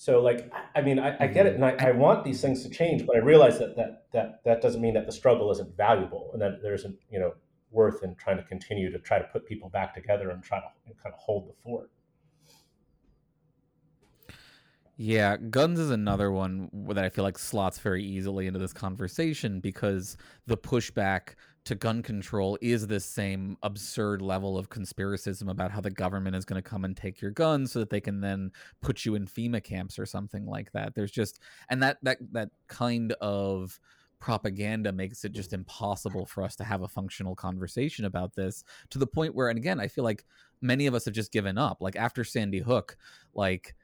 [0.00, 2.70] So like I mean I, I get it, and I, I want these things to
[2.70, 6.30] change, but I realize that that that that doesn't mean that the struggle isn't valuable
[6.32, 7.34] and that there isn't you know
[7.70, 10.94] worth in trying to continue to try to put people back together and try to
[11.02, 11.90] kind of hold the fort.
[14.96, 19.60] Yeah, guns is another one that I feel like slots very easily into this conversation
[19.60, 21.34] because the pushback
[21.64, 26.44] to gun control is this same absurd level of conspiracism about how the government is
[26.44, 28.50] going to come and take your guns so that they can then
[28.80, 30.94] put you in FEMA camps or something like that.
[30.94, 33.78] There's just and that that that kind of
[34.20, 38.98] propaganda makes it just impossible for us to have a functional conversation about this to
[38.98, 40.26] the point where and again I feel like
[40.60, 42.96] many of us have just given up like after Sandy Hook
[43.34, 43.74] like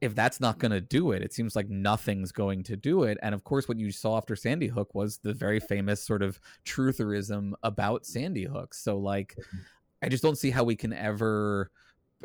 [0.00, 3.18] if that's not going to do it, it seems like nothing's going to do it.
[3.22, 6.40] And of course, what you saw after Sandy Hook was the very famous sort of
[6.64, 8.72] trutherism about Sandy Hook.
[8.74, 9.58] So, like, mm-hmm.
[10.02, 11.70] I just don't see how we can ever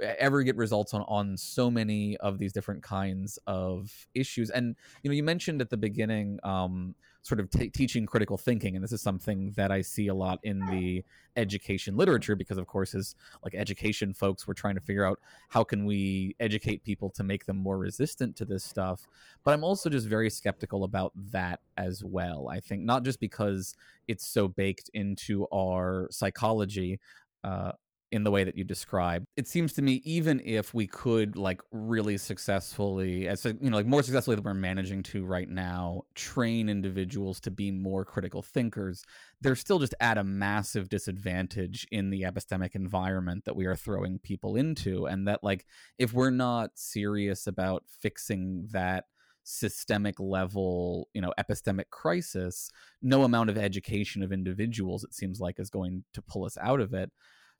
[0.01, 5.09] ever get results on on so many of these different kinds of issues and you
[5.09, 6.93] know you mentioned at the beginning um
[7.25, 10.37] sort of t- teaching critical thinking and this is something that i see a lot
[10.43, 11.03] in the
[11.37, 15.19] education literature because of course as like education folks we're trying to figure out
[15.49, 19.07] how can we educate people to make them more resistant to this stuff.
[19.43, 22.47] But i'm also just very skeptical about that as well.
[22.49, 23.75] I think not just because
[24.07, 26.99] it's so baked into our psychology
[27.43, 27.71] uh,
[28.11, 29.25] in the way that you described.
[29.35, 33.85] It seems to me even if we could like really successfully as you know like
[33.85, 39.03] more successfully than we're managing to right now train individuals to be more critical thinkers,
[39.41, 44.19] they're still just at a massive disadvantage in the epistemic environment that we are throwing
[44.19, 45.65] people into and that like
[45.97, 49.05] if we're not serious about fixing that
[49.45, 52.69] systemic level, you know, epistemic crisis,
[53.01, 56.81] no amount of education of individuals it seems like is going to pull us out
[56.81, 57.11] of it.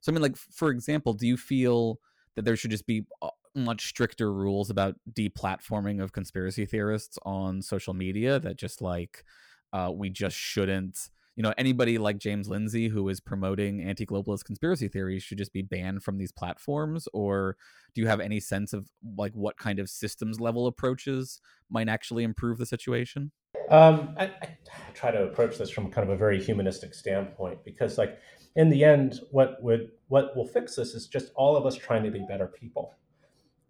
[0.06, 1.98] So I mean, like for example, do you feel
[2.36, 7.60] that there should just be uh, much stricter rules about deplatforming of conspiracy theorists on
[7.60, 8.38] social media?
[8.38, 9.24] That just like
[9.72, 14.86] uh, we just shouldn't you know anybody like James Lindsay who is promoting anti-globalist conspiracy
[14.86, 17.56] theories should just be banned from these platforms or
[17.92, 18.86] do you have any sense of
[19.18, 23.32] like what kind of systems level approaches might actually improve the situation
[23.70, 24.56] um, I, I,
[24.94, 28.18] try to approach this from kind of a very humanistic standpoint because like
[28.56, 32.02] in the end, what would what will fix this is just all of us trying
[32.04, 32.94] to be better people.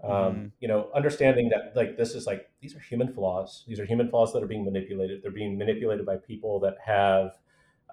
[0.03, 0.47] Um, mm-hmm.
[0.61, 3.65] You know, understanding that like this is like these are human flaws.
[3.67, 5.23] These are human flaws that are being manipulated.
[5.23, 7.37] They're being manipulated by people that have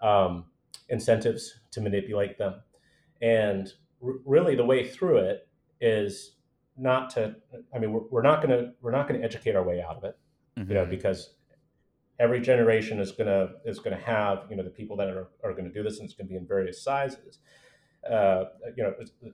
[0.02, 0.46] um,
[0.90, 2.62] incentives to manipulate them,
[3.22, 3.72] and
[4.06, 5.48] r- really the way through it
[5.82, 6.36] is
[6.78, 7.36] not to.
[7.74, 10.18] I mean, we're, we're not gonna we're not gonna educate our way out of it.
[10.58, 10.70] Mm-hmm.
[10.70, 10.92] You know, mm-hmm.
[10.92, 11.34] because
[12.20, 15.66] every generation is gonna is gonna have you know the people that are, are going
[15.66, 17.40] to do this, and it's going to be in various sizes.
[18.10, 18.46] Uh,
[18.76, 18.94] you know,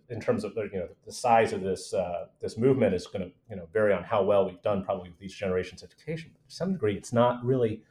[0.10, 3.32] in terms of you know the size of this uh, this movement is going to
[3.50, 6.32] you know vary on how well we've done probably with these generations' education.
[6.34, 7.82] But to some degree, it's not really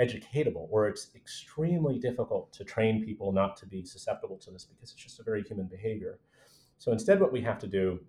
[0.00, 4.90] educatable, or it's extremely difficult to train people not to be susceptible to this because
[4.90, 6.18] it's just a very human behavior.
[6.78, 8.00] So instead, what we have to do,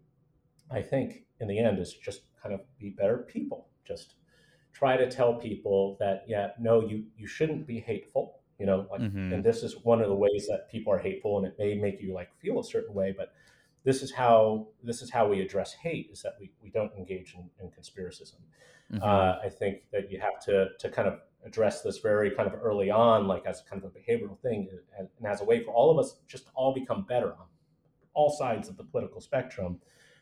[0.71, 3.67] I think, in the end, is just kind of be better people.
[3.87, 4.15] Just
[4.75, 9.01] try to tell people that yeah no you you shouldn't be hateful you know like
[9.01, 9.33] mm-hmm.
[9.33, 12.01] and this is one of the ways that people are hateful and it may make
[12.01, 13.33] you like feel a certain way but
[13.85, 17.35] this is how this is how we address hate is that we, we don't engage
[17.35, 18.35] in, in conspiracism
[18.91, 19.01] mm-hmm.
[19.01, 22.59] uh, i think that you have to to kind of address this very kind of
[22.61, 24.67] early on like as kind of a behavioral thing
[24.99, 27.45] and, and as a way for all of us just to all become better on
[28.13, 29.79] all sides of the political spectrum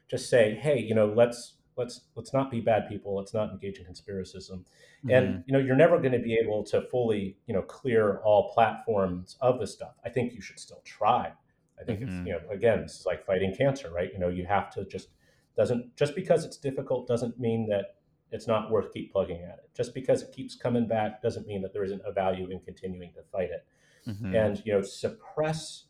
[0.07, 3.15] just say hey you know let's let's let's not be bad people.
[3.15, 4.63] Let's not engage in conspiracism.
[5.05, 5.09] Mm-hmm.
[5.09, 8.51] and you know you're never going to be able to fully you know clear all
[8.53, 9.95] platforms of this stuff.
[10.05, 11.31] I think you should still try.
[11.79, 12.19] I think mm-hmm.
[12.19, 14.11] it's you know again this is like fighting cancer right?
[14.13, 15.09] You know you have to just
[15.57, 17.95] doesn't just because it's difficult doesn't mean that
[18.31, 19.69] it's not worth keep plugging at it.
[19.75, 23.11] Just because it keeps coming back doesn't mean that there isn't a value in continuing
[23.13, 23.65] to fight it.
[24.07, 24.35] Mm-hmm.
[24.35, 25.85] and you know suppress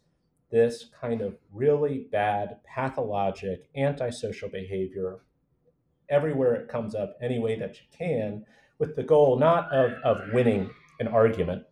[0.51, 5.21] this kind of really bad pathologic antisocial behavior
[6.09, 8.45] everywhere it comes up any way that you can
[8.79, 11.63] with the goal not of, of winning an argument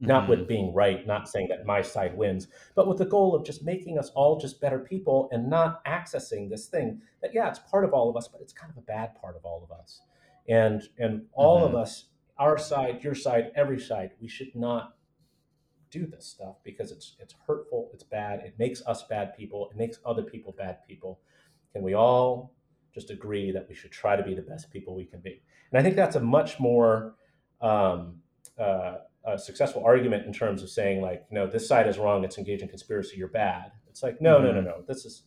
[0.00, 0.30] not mm-hmm.
[0.30, 3.64] with being right not saying that my side wins but with the goal of just
[3.64, 7.84] making us all just better people and not accessing this thing that yeah it's part
[7.84, 10.00] of all of us but it's kind of a bad part of all of us
[10.48, 11.74] and and all mm-hmm.
[11.74, 12.06] of us
[12.38, 14.94] our side your side every side we should not
[15.90, 19.76] do this stuff because it's it's hurtful, it's bad, it makes us bad people, it
[19.76, 21.20] makes other people bad people.
[21.72, 22.52] Can we all
[22.98, 25.40] just agree that we should try to be the best people we can be?
[25.70, 27.14] And I think that's a much more
[27.60, 28.16] um,
[28.58, 32.24] uh, a successful argument in terms of saying like, no, this side is wrong.
[32.24, 33.16] It's engaged in conspiracy.
[33.16, 33.72] You're bad.
[33.88, 34.46] It's like, no, mm-hmm.
[34.46, 34.84] no, no, no.
[34.86, 35.24] This is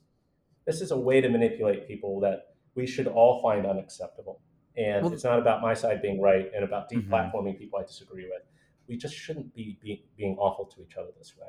[0.66, 4.42] this is a way to manipulate people that we should all find unacceptable.
[4.78, 7.12] And well, it's not about my side being right and about mm-hmm.
[7.12, 7.58] deplatforming mm-hmm.
[7.58, 8.44] people I disagree with.
[8.88, 11.48] We just shouldn't be, be being awful to each other this way.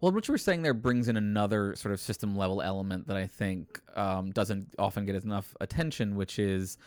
[0.00, 3.16] Well, what you were saying there brings in another sort of system level element that
[3.16, 6.78] I think um, doesn't often get enough attention, which is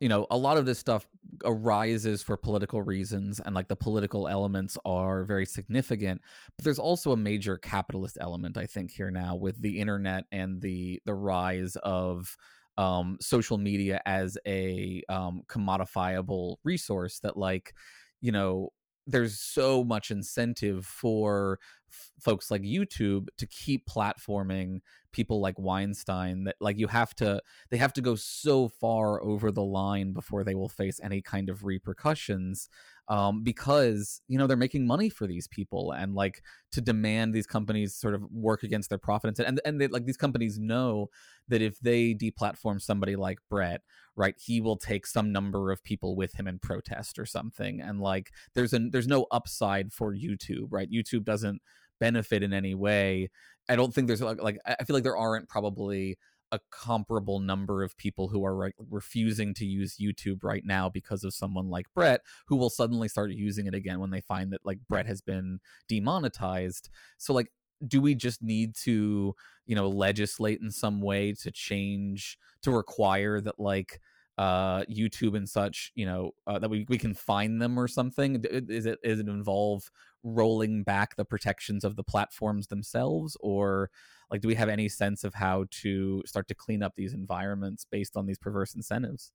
[0.00, 1.06] you know, a lot of this stuff
[1.44, 6.20] arises for political reasons and like the political elements are very significant
[6.56, 10.60] but there's also a major capitalist element i think here now with the internet and
[10.62, 12.34] the the rise of
[12.78, 17.74] um, social media as a um, commodifiable resource that like
[18.20, 18.70] you know
[19.08, 21.58] there's so much incentive for
[21.90, 24.80] f- folks like YouTube to keep platforming
[25.12, 27.40] people like Weinstein that like you have to
[27.70, 31.48] they have to go so far over the line before they will face any kind
[31.48, 32.68] of repercussions
[33.08, 36.42] um, because you know they're making money for these people and like
[36.72, 40.16] to demand these companies sort of work against their profits and and they, like these
[40.16, 41.08] companies know
[41.48, 43.80] that if they deplatform somebody like Bret
[44.16, 47.80] right he will take some number of people with him in protest or something.
[47.80, 50.90] And like there's an there's no upside for YouTube right?
[50.90, 51.62] YouTube doesn't
[51.98, 53.30] benefit in any way.
[53.68, 56.18] I don't think there's like, like I feel like there aren't probably
[56.50, 61.24] a comparable number of people who are like refusing to use YouTube right now because
[61.24, 64.64] of someone like Bret who will suddenly start using it again when they find that
[64.64, 66.88] like Bret has been demonetized.
[67.18, 67.48] So like
[67.86, 69.34] do we just need to,
[69.66, 74.00] you know, legislate in some way to change to require that like
[74.36, 78.42] uh YouTube and such, you know, uh, that we we can find them or something?
[78.44, 79.90] Is it is it involve
[80.22, 83.90] rolling back the protections of the platforms themselves or
[84.30, 87.86] like do we have any sense of how to start to clean up these environments
[87.90, 89.32] based on these perverse incentives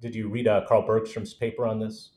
[0.00, 2.12] did you read uh, carl bergstrom's paper on this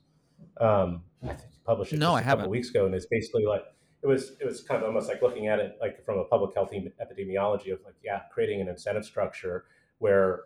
[0.60, 2.44] um, i think he published it no, I a haven't.
[2.44, 3.64] couple weeks ago and it's basically like
[4.06, 6.54] it was it was kind of almost like looking at it like from a public
[6.54, 9.66] health epidemiology of like yeah creating an incentive structure
[9.98, 10.42] where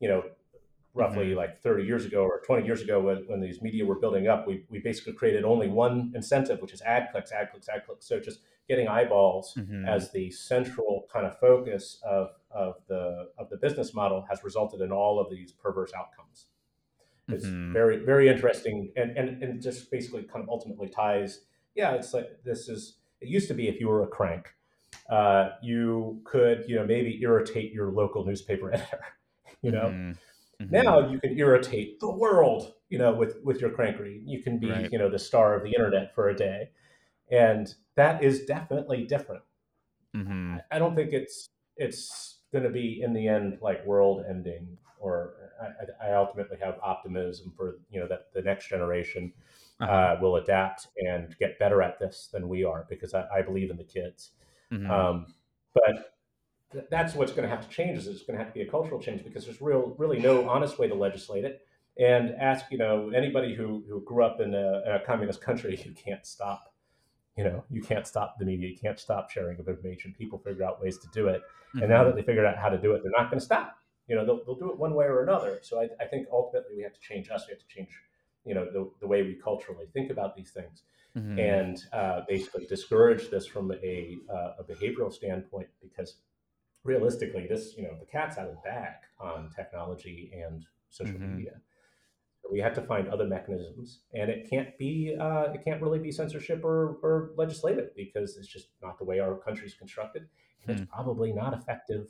[0.00, 0.22] you know
[0.94, 1.38] roughly mm-hmm.
[1.38, 4.46] like 30 years ago or 20 years ago when, when these media were building up
[4.46, 8.08] we, we basically created only one incentive which is ad clicks ad clicks ad clicks
[8.08, 9.84] so just getting eyeballs mm-hmm.
[9.84, 14.80] as the central kind of focus of, of the of the business model has resulted
[14.80, 16.46] in all of these perverse outcomes
[17.28, 17.72] it's mm-hmm.
[17.72, 21.40] very very interesting and, and and just basically kind of ultimately ties
[21.74, 24.54] yeah it's like this is it used to be if you were a crank
[25.10, 29.04] uh, you could you know maybe irritate your local newspaper editor
[29.62, 30.12] you know mm-hmm.
[30.62, 30.74] Mm-hmm.
[30.74, 34.22] Now you can irritate the world, you know, with with your crankery.
[34.24, 34.88] You can be, right.
[34.90, 36.70] you know, the star of the internet for a day,
[37.30, 39.42] and that is definitely different.
[40.16, 40.56] Mm-hmm.
[40.70, 45.34] I don't think it's it's going to be in the end like world ending, or
[45.60, 49.32] I, I, ultimately have optimism for you know that the next generation
[49.80, 49.92] uh-huh.
[49.92, 53.70] uh, will adapt and get better at this than we are because I, I believe
[53.70, 54.30] in the kids.
[54.72, 54.90] Mm-hmm.
[54.90, 55.26] Um,
[55.74, 56.14] but
[56.90, 58.70] that's what's going to have to change is it's going to have to be a
[58.70, 61.66] cultural change because there's real really no honest way to legislate it
[61.98, 65.80] and ask you know anybody who, who grew up in a, in a communist country
[65.84, 66.73] you can't stop
[67.36, 70.64] you know you can't stop the media you can't stop sharing of information people figure
[70.64, 71.80] out ways to do it mm-hmm.
[71.80, 72.08] and now mm-hmm.
[72.08, 73.76] that they figured out how to do it they're not going to stop
[74.08, 76.76] you know they'll, they'll do it one way or another so I, I think ultimately
[76.76, 77.88] we have to change us we have to change
[78.44, 80.82] you know the, the way we culturally think about these things
[81.16, 81.38] mm-hmm.
[81.38, 86.16] and uh, basically discourage this from a, uh, a behavioral standpoint because
[86.84, 91.36] realistically, this you know the cat's out of the bag on technology and social mm-hmm.
[91.36, 91.52] media.
[92.50, 96.12] We have to find other mechanisms, and it can't be uh, it can't really be
[96.12, 100.26] censorship or, or legislative because it's just not the way our country is constructed,
[100.66, 100.80] and mm.
[100.80, 102.06] it's probably not effective.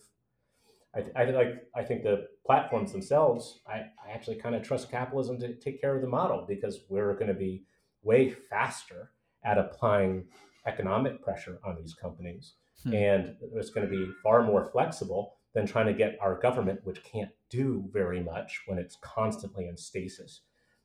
[0.95, 3.61] I, I like I think the platforms themselves.
[3.67, 7.15] I, I actually kind of trust capitalism to take care of the model because we're
[7.15, 7.65] going to be
[8.03, 9.11] way faster
[9.45, 10.25] at applying
[10.67, 12.95] economic pressure on these companies Hmm.
[12.95, 17.03] And it's going to be far more flexible than trying to get our government, which
[17.05, 20.41] can't do very much when it's constantly in stasis.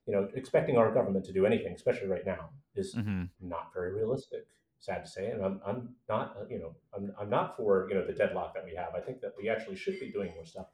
[0.06, 3.24] You know, expecting our government to do anything, especially right now, is mm-hmm.
[3.42, 4.46] not very realistic.
[4.80, 8.06] Sad to say, and I'm, I'm not, you know, I'm, I'm not for you know
[8.06, 8.96] the deadlock that we have.
[8.96, 10.68] I think that we actually should be doing more stuff,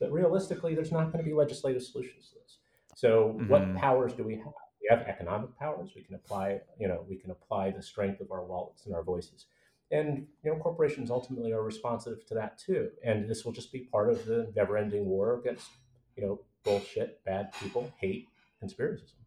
[0.00, 2.58] but realistically, there's not going to be legislative solutions to this.
[2.96, 3.48] So, mm-hmm.
[3.48, 4.52] what powers do we have?
[4.80, 5.90] We have economic powers.
[5.94, 9.04] We can apply, you know, we can apply the strength of our wallets and our
[9.04, 9.46] voices
[9.92, 12.90] and you know corporations ultimately are responsive to that too.
[13.04, 15.68] And this will just be part of the never-ending war against
[16.16, 18.28] you know bullshit bad people hate
[18.62, 19.21] conspiracism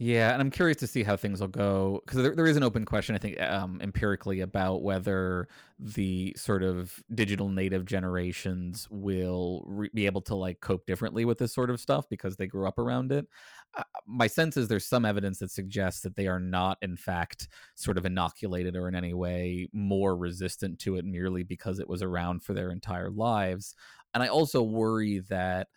[0.00, 2.62] Yeah, and I'm curious to see how things will go because there, there is an
[2.62, 5.48] open question, I think, um, empirically about whether
[5.80, 11.38] the sort of digital native generations will re- be able to like cope differently with
[11.38, 13.26] this sort of stuff because they grew up around it.
[13.76, 17.48] Uh, my sense is there's some evidence that suggests that they are not, in fact,
[17.74, 22.02] sort of inoculated or in any way more resistant to it merely because it was
[22.02, 23.74] around for their entire lives.
[24.14, 25.68] And I also worry that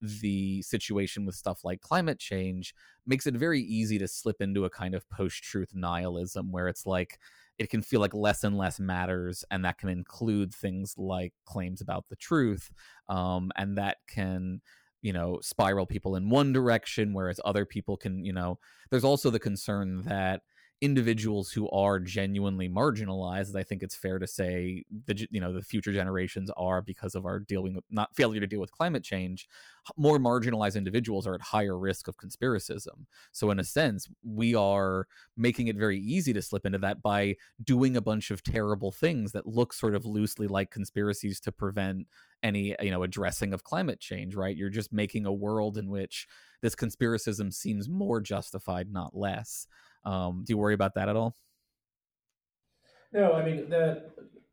[0.00, 2.74] the situation with stuff like climate change
[3.06, 6.86] makes it very easy to slip into a kind of post truth nihilism where it's
[6.86, 7.18] like
[7.58, 11.80] it can feel like less and less matters and that can include things like claims
[11.80, 12.70] about the truth
[13.08, 14.60] um, and that can
[15.02, 18.58] you know spiral people in one direction whereas other people can you know
[18.90, 20.42] there's also the concern that
[20.80, 25.62] individuals who are genuinely marginalized, I think it's fair to say the you know the
[25.62, 29.48] future generations are because of our dealing with not failure to deal with climate change.
[29.96, 33.06] More marginalized individuals are at higher risk of conspiracism.
[33.32, 37.36] So in a sense, we are making it very easy to slip into that by
[37.64, 42.06] doing a bunch of terrible things that look sort of loosely like conspiracies to prevent
[42.44, 44.36] any you know addressing of climate change.
[44.36, 44.56] Right?
[44.56, 46.28] You're just making a world in which
[46.60, 49.66] this conspiracism seems more justified, not less.
[50.04, 51.36] Um, do you worry about that at all?
[53.12, 54.10] No, I mean that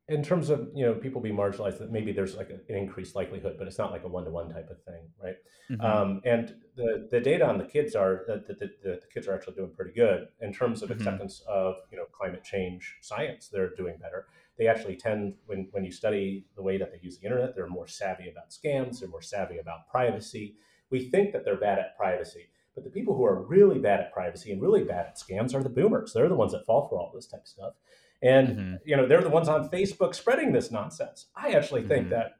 [0.07, 3.55] in terms of you know people being marginalized, that maybe there's like an increased likelihood,
[3.57, 5.35] but it's not like a one to one type of thing, right?
[5.71, 5.81] Mm-hmm.
[5.81, 9.33] Um, and the the data on the kids are that the, the, the, kids are
[9.33, 10.99] actually doing pretty good in terms of mm-hmm.
[10.99, 13.49] acceptance of you know climate change science.
[13.51, 14.27] They're doing better.
[14.57, 17.67] They actually tend when when you study the way that they use the internet, they're
[17.67, 18.99] more savvy about scams.
[18.99, 20.55] They're more savvy about privacy.
[20.91, 24.13] We think that they're bad at privacy but the people who are really bad at
[24.13, 26.13] privacy and really bad at scams are the boomers.
[26.13, 27.73] They're the ones that fall for all this type of stuff.
[28.21, 28.75] And mm-hmm.
[28.85, 31.27] you know, they're the ones on Facebook spreading this nonsense.
[31.35, 32.11] I actually think mm-hmm.
[32.11, 32.37] that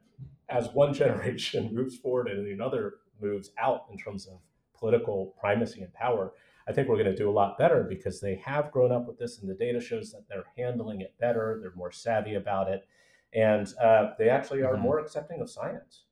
[0.48, 4.38] as one generation moves forward and another moves out in terms of
[4.78, 6.32] political primacy and power,
[6.68, 9.18] I think we're going to do a lot better because they have grown up with
[9.18, 11.58] this, and the data shows that they're handling it better.
[11.60, 12.86] They're more savvy about it,
[13.32, 14.82] and uh, they actually are mm-hmm.
[14.82, 16.02] more accepting of science.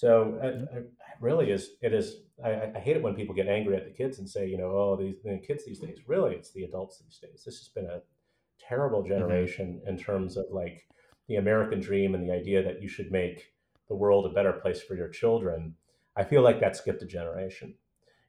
[0.00, 0.80] So uh, uh,
[1.20, 4.18] really, is it is I, I, hate it when people get angry at the kids
[4.18, 5.98] and say, you know, oh, these the kids these days.
[6.06, 7.42] Really, it's the adults these days.
[7.44, 8.00] This has been a
[8.58, 9.12] terrible mm-hmm.
[9.12, 9.88] generation mm-hmm.
[9.90, 10.86] in terms of like
[11.28, 13.52] the American dream and the idea that you should make
[13.90, 15.74] the world a better place for your children.
[16.16, 17.74] I feel like that skipped a generation.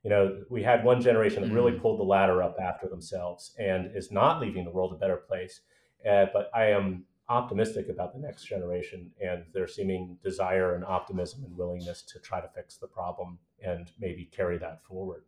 [0.03, 1.81] You know, we had one generation that really mm-hmm.
[1.81, 5.61] pulled the ladder up after themselves and is not leaving the world a better place.
[6.05, 11.43] Uh, but I am optimistic about the next generation and their seeming desire and optimism
[11.45, 15.23] and willingness to try to fix the problem and maybe carry that forward.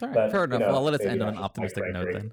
[0.00, 0.60] All right, but, fair enough.
[0.60, 2.32] You know, well, let us end on an optimistic note then.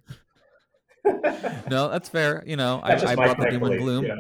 [1.70, 2.44] no, that's fair.
[2.46, 4.06] You know, I, I brought the doom and gloom.
[4.06, 4.16] Yeah.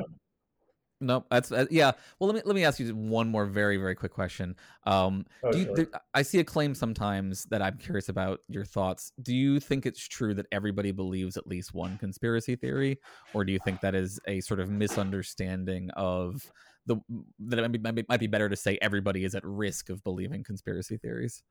[1.00, 1.91] No, that's uh, yeah.
[2.20, 4.56] Well, let me let me ask you one more very very quick question.
[4.86, 5.76] Um, oh, do you, sure.
[5.76, 9.12] there, I see a claim sometimes that I'm curious about your thoughts.
[9.22, 13.00] Do you think it's true that everybody believes at least one conspiracy theory,
[13.36, 16.52] or do you think that is a sort of misunderstanding of
[16.88, 16.98] the
[17.39, 20.43] that it might be, might be better to say everybody is at risk of believing
[20.43, 21.43] conspiracy theories?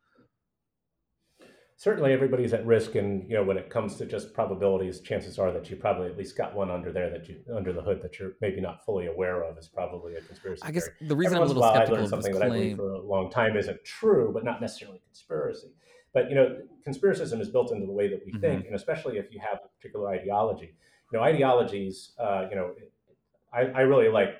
[1.76, 5.52] Certainly everybody's at risk and you know when it comes to just probabilities chances are
[5.52, 8.18] that you probably at least got one under there that you under the hood that
[8.18, 11.08] you're maybe not fully aware of is probably a conspiracy i guess theory.
[11.08, 13.00] the reason Every i'm a little skeptical I learned something that i believe for a
[13.00, 15.68] long time isn't true but not necessarily conspiracy
[16.14, 16.56] but you know
[16.86, 18.40] conspiracism is built into the way that we mm-hmm.
[18.40, 20.74] think and especially if you have a particular ideology
[21.12, 22.72] you know ideologies uh, you know
[23.52, 24.30] I, I really like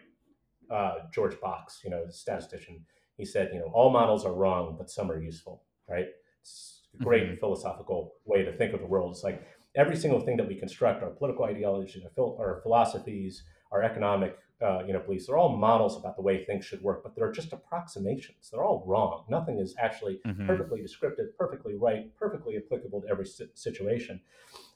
[0.71, 2.81] uh, george box you know the statistician
[3.19, 6.07] he said you know all models are wrong but some are useful right
[6.41, 7.41] it's, great mm-hmm.
[7.41, 9.13] philosophical way to think of the world.
[9.13, 9.43] It's like
[9.75, 14.95] every single thing that we construct, our political ideologies, our philosophies, our economic uh, you
[14.95, 18.49] know beliefs, they're all models about the way things should work, but they're just approximations.
[18.51, 19.25] They're all wrong.
[19.29, 20.47] Nothing is actually mm-hmm.
[20.47, 24.21] perfectly descriptive, perfectly right, perfectly applicable to every situation.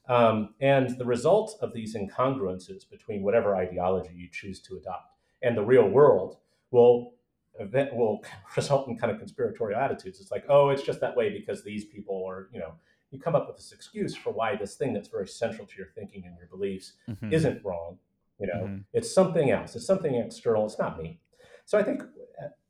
[0.09, 5.11] Um, and the result of these incongruences between whatever ideology you choose to adopt
[5.43, 6.37] and the real world
[6.71, 7.15] will
[7.61, 8.25] event will
[8.57, 10.21] result in kind of conspiratorial attitudes.
[10.21, 12.75] It's like, oh, it's just that way because these people are, you know,
[13.11, 15.89] you come up with this excuse for why this thing that's very central to your
[15.95, 17.33] thinking and your beliefs mm-hmm.
[17.33, 17.99] isn't wrong.
[18.39, 18.79] You know, mm-hmm.
[18.93, 19.77] it's something else.
[19.77, 20.65] It's something external.
[20.65, 21.21] It's not me.
[21.67, 22.03] So I think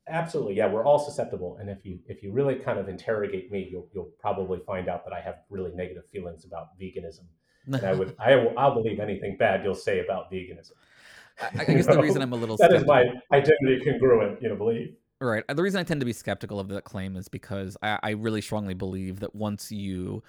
[0.08, 1.58] absolutely, yeah, we're all susceptible.
[1.60, 5.04] And if you if you really kind of interrogate me, you'll you'll probably find out
[5.04, 7.26] that I have really negative feelings about veganism.
[7.66, 10.72] and I would I will I'll believe anything bad you'll say about veganism.
[11.42, 14.56] I, guess the reason I'm a little that skeptical, is my identity congruent, you know,
[14.56, 14.90] belief.
[15.20, 15.44] Right.
[15.48, 18.40] The reason I tend to be skeptical of that claim is because I, I really
[18.40, 20.22] strongly believe that once you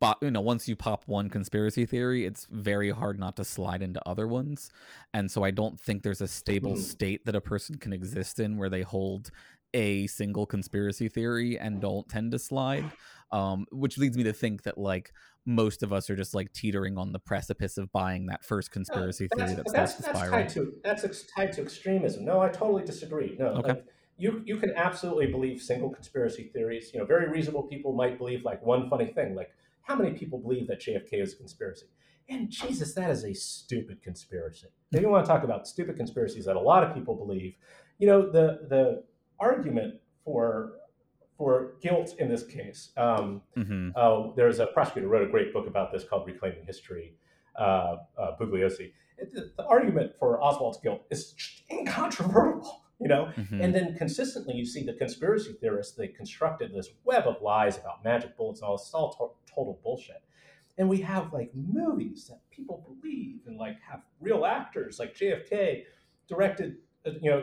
[0.00, 3.80] but you know once you pop one conspiracy theory it's very hard not to slide
[3.80, 4.70] into other ones
[5.14, 6.78] and so i don't think there's a stable mm.
[6.78, 9.30] state that a person can exist in where they hold
[9.74, 12.84] a single conspiracy theory and don't tend to slide.
[13.30, 15.12] Um, which leads me to think that like
[15.44, 19.28] most of us are just like teetering on the precipice of buying that first conspiracy
[19.36, 20.38] No, theory that's, that that's, starts to that's spiral.
[20.38, 22.24] tied to that's tied to extremism.
[22.24, 23.36] No, I totally disagree.
[23.38, 23.68] No, Okay.
[23.68, 23.84] like,
[24.18, 26.90] you you can absolutely believe single conspiracy theories.
[26.92, 29.50] You know, very reasonable people might believe like one funny thing, like
[29.82, 31.86] how many people believe that JFK is a conspiracy?
[32.28, 34.68] And Jesus, that is a stupid conspiracy.
[34.92, 37.56] If you want to talk about stupid conspiracies that a lot of people believe,
[37.98, 39.04] you know, the the
[39.40, 40.74] argument for
[41.42, 42.90] for guilt in this case.
[42.96, 46.64] Um, hmm uh, there's a prosecutor who wrote a great book about this called Reclaiming
[46.64, 47.16] History,
[47.58, 48.92] uh, uh, Bugliosi.
[49.18, 53.24] It- The, the argument for Oswald's guilt is just incontrovertible, you know.
[53.36, 57.76] hmm And then consistently, you see the conspiracy theorists they constructed this web of lies
[57.76, 58.90] about magic bullets and all this.
[58.94, 60.22] All to- total bullshit.
[60.78, 65.82] And we have like movies that people believe and like have real actors like JFK
[66.28, 66.70] directed,
[67.04, 67.40] uh, you know,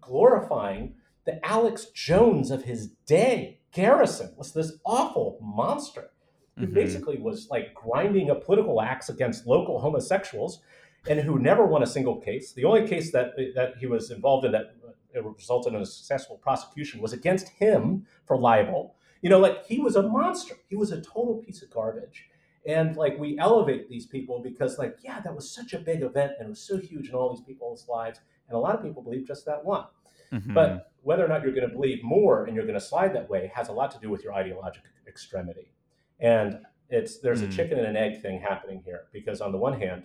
[0.00, 3.60] glorifying the Alex Jones of his day.
[3.72, 6.10] Garrison was this awful monster
[6.56, 6.74] who Mhm.
[6.74, 10.60] basically was like grinding a political axe against local homosexuals
[11.08, 12.52] and who never won a single case.
[12.52, 14.74] The only case that that he was involved in that
[15.16, 18.94] uh, resulted in a successful prosecution was against him for libel.
[19.22, 20.54] You know, like he was a monster.
[20.68, 22.28] He was a total piece of garbage.
[22.66, 26.32] And like we elevate these people because like yeah, that was such a big event
[26.38, 29.02] and it was so huge in all these people's lives and a lot of people
[29.02, 29.86] believe just that one.
[30.34, 30.54] Mhm.
[30.54, 33.28] But whether or not you're going to believe more and you're going to slide that
[33.28, 35.72] way has a lot to do with your ideological extremity.
[36.20, 37.50] And it's there's a Hmm.
[37.52, 40.04] chicken and an egg thing happening here because on the one hand,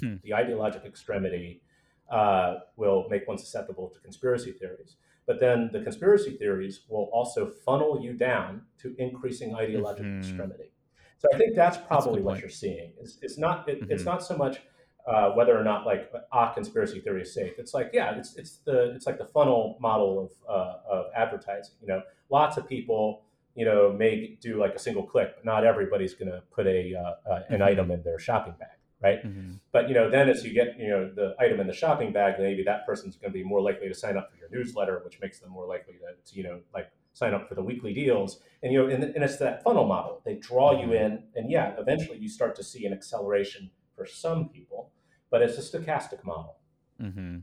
[0.00, 0.16] Hmm.
[0.22, 1.62] the ideological extremity
[2.10, 4.96] uh, will make one susceptible to conspiracy theories,
[5.26, 10.18] but then the conspiracy theories will also funnel you down to increasing ideological Mhm.
[10.18, 10.70] extremity.
[11.18, 12.40] So I think that's probably good what point.
[12.42, 12.92] you're seeing.
[13.00, 14.06] It's, it's not it, it's Mhm.
[14.06, 14.60] not so much
[15.06, 17.54] uh, whether or not like a conspiracy theory is safe.
[17.58, 21.74] It's like yeah, it's it's the it's like the funnel model of uh, of advertising.
[21.82, 23.22] You know, lots of people
[23.54, 26.94] you know may do like a single click, but not everybody's going to put a
[26.94, 27.64] uh, uh, an Mhm.
[27.64, 29.22] item in their shopping bag, right?
[29.24, 29.60] Mhm.
[29.72, 32.34] But you know, then as you get you know the item in the shopping bag,
[32.38, 35.20] maybe that person's going to be more likely to sign up for your newsletter, which
[35.20, 38.40] makes them more likely to, to you know like sign up for the weekly deals.
[38.62, 40.20] And you know, and, and it's that funnel model.
[40.24, 44.48] They draw you in, and yeah, eventually you start to see an acceleration for some
[44.48, 44.90] people,
[45.34, 46.54] but it's a stochastic model.
[47.00, 47.38] hmm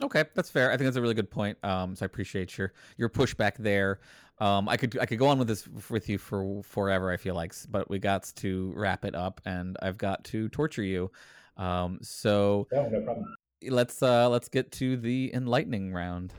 [0.00, 0.70] Okay, that's fair.
[0.70, 1.58] I think that's a really good point.
[1.64, 3.98] Um, so I appreciate your your pushback there.
[4.38, 7.10] Um, I could I could go on with this with you for forever.
[7.10, 10.84] I feel like, but we got to wrap it up, and I've got to torture
[10.84, 11.10] you.
[11.56, 13.34] Um, so No, no problem.
[13.68, 16.32] let's uh let's get to the enlightening round.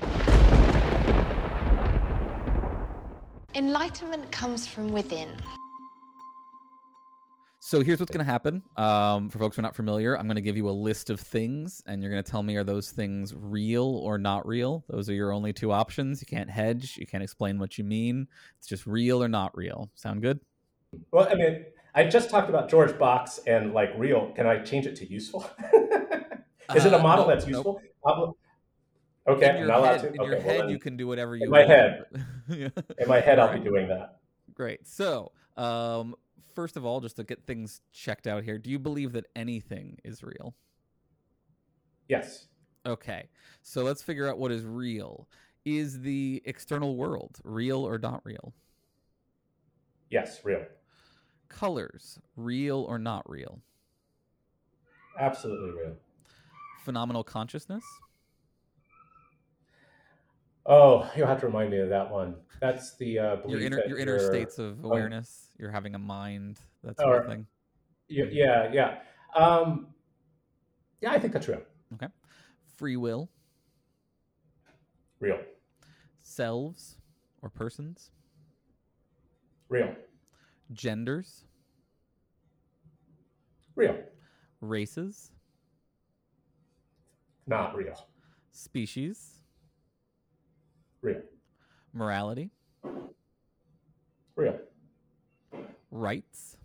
[3.56, 5.30] Enlightenment comes from within.
[7.66, 8.61] So here's what's going to happen.
[8.76, 11.18] Um, for folks who are not familiar, I'm going to give you a list of
[11.18, 14.84] things, and you're going to tell me are those things real or not real.
[14.89, 16.20] Those are your only two options.
[16.22, 16.97] You can't hedge.
[16.97, 18.28] You can't explain what you mean.
[18.59, 19.89] It's just real or not real.
[19.95, 20.41] Sound good?
[21.11, 21.64] Well, I mean,
[21.95, 24.34] I just talked about George Box and like real.
[24.36, 25.49] Can I change it to useful?
[26.76, 27.82] Is it a Uh, model nope, that's useful?
[28.05, 28.34] Obli-
[29.26, 30.07] Okay, in I'm your not allowed head, to.
[30.16, 31.70] in okay, your well head then, you can do whatever you my want.
[31.70, 32.03] head.
[32.49, 32.68] Yeah.
[32.99, 34.18] in my head, I'll be doing that.
[34.53, 34.86] Great.
[34.86, 36.14] So, um,
[36.54, 39.97] first of all, just to get things checked out here, do you believe that anything
[40.04, 40.56] is real?
[42.08, 42.47] Yes.
[42.86, 43.30] Okay.
[43.62, 45.28] So let's figure out what is real.
[45.66, 48.54] Is the external world real or not real?
[50.10, 50.41] Yes.
[50.43, 50.66] Real.
[51.47, 53.60] Colors, real or not real?
[55.20, 55.95] Absolutely real.
[56.84, 57.84] Phenomenal consciousness?
[60.66, 62.36] Oh, you'll have to remind me of that one.
[62.62, 65.49] That's the uh, Your belief inner your inner states of awareness.
[65.64, 67.47] You're having a mind, that sort of thing.
[68.09, 68.95] Yeah, yeah,
[69.34, 69.88] um,
[70.99, 71.14] yeah.
[71.14, 71.61] I think that's real.
[71.93, 72.07] Okay.
[72.76, 73.30] Free will,
[75.22, 75.39] Real.
[76.22, 76.97] selves
[77.41, 78.11] or persons,
[79.70, 79.95] Real.
[80.74, 81.45] genders,
[83.78, 83.95] Real.
[84.59, 85.32] races,
[87.47, 88.06] Not real.
[88.52, 89.35] species,
[91.02, 91.22] Real.
[91.94, 92.49] morality,
[94.35, 94.60] Real.
[95.94, 96.57] Rights,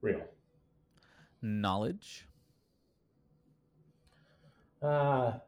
[0.00, 0.22] Real.
[1.42, 2.28] knowledge,
[4.80, 5.38] Uh,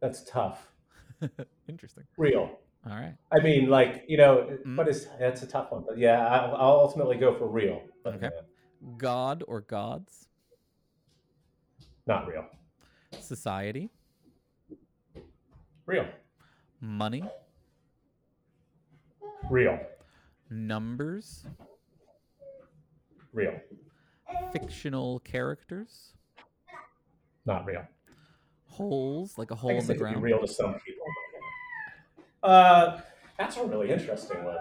[0.00, 0.72] that's tough.
[1.68, 2.04] Interesting.
[2.16, 2.58] Real.
[2.88, 3.14] All right.
[3.30, 4.76] I mean, like you know, Mm.
[4.78, 7.82] what is that's a tough one, but yeah, I'll, I'll ultimately go for real.
[8.02, 8.26] But Okay.
[8.28, 8.30] uh,
[8.96, 10.28] God or gods,
[12.06, 12.46] not real.
[13.20, 13.90] society,
[15.84, 16.06] Real.
[16.80, 17.24] money,
[19.50, 19.78] Real.
[20.50, 21.46] Numbers,
[23.32, 23.60] Real.
[24.52, 26.14] fictional characters,
[27.44, 27.84] Not real.
[28.66, 30.22] holes like a hole in the it could be ground.
[30.22, 31.04] real to some people.
[32.42, 33.00] Uh,
[33.38, 34.56] that's a really interesting one.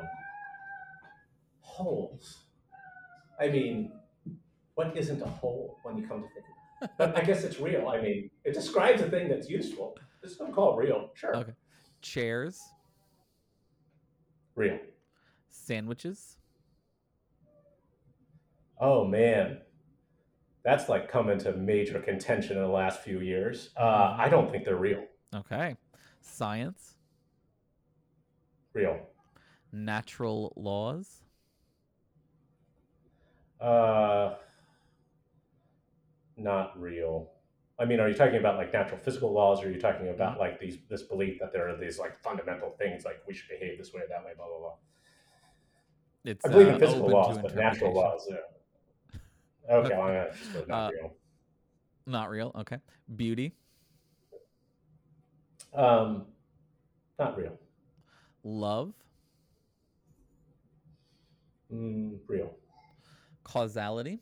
[1.62, 2.40] Holes.
[3.40, 3.92] I mean,
[4.76, 6.46] what isn't a hole when you come to think
[6.82, 6.92] of it?
[6.98, 7.88] But I guess it's real.
[7.88, 9.98] I mean, it describes a thing that's useful.
[10.24, 11.12] Just don't call it real.
[11.14, 11.36] Sure.
[11.36, 11.54] Okay.
[12.02, 12.62] Chairs,
[14.56, 14.80] Real.
[15.56, 16.38] Sandwiches,
[18.80, 19.60] Oh man,
[20.64, 23.70] that's like come into major contention in the last few years.
[23.78, 25.04] Uh, I don't think they're real.
[25.34, 25.76] okay.
[26.22, 26.96] Science,
[28.74, 29.00] Real.
[29.72, 31.22] natural laws,
[33.62, 34.36] Uh,
[36.36, 37.32] not real.
[37.80, 40.40] I mean, are you talking about like natural physical laws, or are you talking about
[40.40, 43.78] like these this belief that there are these like fundamental things like we should behave
[43.78, 44.76] this way, that way, blah blah blah?
[46.26, 48.38] It's I believe uh, in physical open to laws, but natural laws, yeah.
[49.72, 51.14] Okay, well, I'm gonna just go not Uh, real.
[52.08, 52.52] Not real.
[52.56, 52.78] Okay.
[53.16, 53.54] Beauty,
[55.74, 56.26] Um,
[57.20, 57.58] not real.
[58.44, 58.94] love,
[61.74, 62.56] Mm, real.
[63.44, 64.20] causality,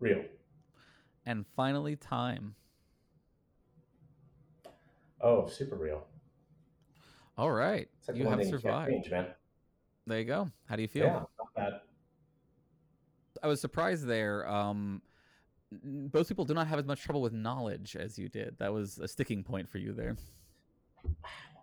[0.00, 0.24] Real.
[1.26, 2.54] and finally time.
[5.20, 6.06] Oh, super real.
[7.38, 7.88] All right.
[8.08, 8.90] Like you have thing you can't survived.
[8.90, 9.26] change, man.
[10.10, 10.50] There you go.
[10.68, 11.04] How do you feel?
[11.04, 11.72] Yeah, not bad.
[13.44, 14.44] I was surprised there.
[14.48, 15.02] Um,
[16.12, 18.56] most people do not have as much trouble with knowledge as you did.
[18.58, 20.16] That was a sticking point for you there.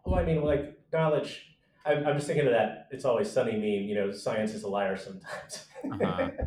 [0.06, 1.58] Well, I mean, like knowledge.
[1.86, 2.88] I'm, I'm just thinking of that.
[2.90, 3.90] It's always sunny meme.
[3.90, 5.66] You know, science is a liar sometimes.
[5.92, 6.30] Uh-huh.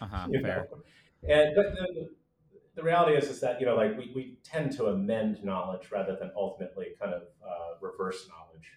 [0.00, 0.26] Uh-huh.
[0.28, 0.66] You Fair.
[0.70, 1.32] know?
[1.32, 2.08] And but the,
[2.74, 6.16] the reality is, is that you know, like we, we tend to amend knowledge rather
[6.16, 8.72] than ultimately kind of uh, reverse knowledge.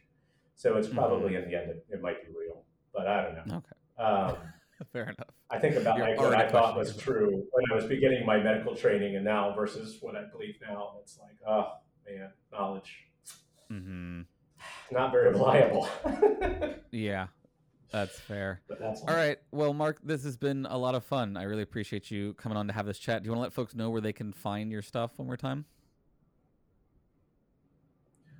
[0.57, 2.63] So it's probably in the end it, it might be real,
[2.93, 3.55] but I don't know.
[3.57, 4.03] Okay.
[4.03, 4.35] Um,
[4.91, 5.29] Fair enough.
[5.49, 8.75] I think about like what I thought was true when I was beginning my medical
[8.75, 10.97] training, and now versus what I believe now.
[11.01, 11.71] It's like, oh
[12.07, 13.07] man, knowledge
[13.71, 14.21] Mm-hmm.
[14.91, 15.89] not very reliable.
[16.89, 17.27] Yeah,
[17.91, 18.61] that's fair.
[18.79, 19.37] that's All right.
[19.51, 21.35] Well, Mark, this has been a lot of fun.
[21.35, 23.21] I really appreciate you coming on to have this chat.
[23.21, 25.35] Do you want to let folks know where they can find your stuff one more
[25.37, 25.65] time?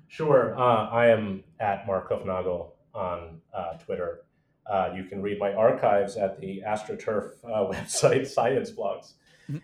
[0.08, 0.58] Sure.
[0.58, 4.22] Uh, I am at Mark Hoofnagle on uh, Twitter.
[4.66, 9.14] Uh, you can read my archives at the AstroTurf uh, website, Science Blogs.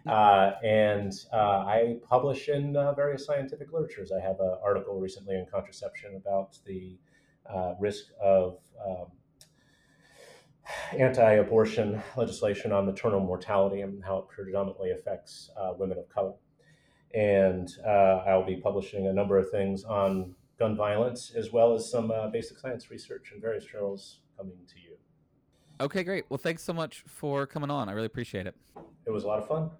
[0.07, 4.13] Uh, and uh, I publish in uh, various scientific literatures.
[4.13, 6.97] I have an article recently in Contraception about the
[7.53, 9.07] uh, risk of um,
[10.99, 16.33] anti abortion legislation on maternal mortality and how it predominantly affects uh, women of color
[17.15, 21.91] and uh, I'll be publishing a number of things on gun violence as well as
[21.91, 24.97] some uh, basic science research in various journals coming to you.
[25.81, 26.25] Okay, great.
[26.29, 27.89] Well, thanks so much for coming on.
[27.89, 28.55] I really appreciate it.
[29.07, 29.71] It was a lot of fun.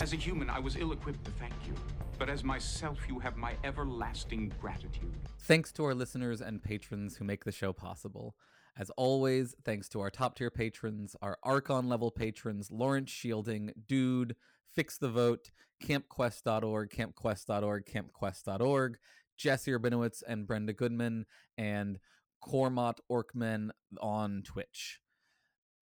[0.00, 1.74] As a human, I was ill equipped to thank you.
[2.18, 5.14] But as myself, you have my everlasting gratitude.
[5.40, 8.36] Thanks to our listeners and patrons who make the show possible.
[8.76, 14.34] As always, thanks to our top tier patrons, our Archon level patrons, Lawrence Shielding, Dude,
[14.74, 15.50] Fix the Vote,
[15.82, 18.98] CampQuest.org, CampQuest.org, CampQuest.org,
[19.36, 21.26] Jesse Urbinowitz and Brenda Goodman,
[21.58, 21.98] and
[22.42, 23.70] Cormot Orkman
[24.00, 25.00] on Twitch.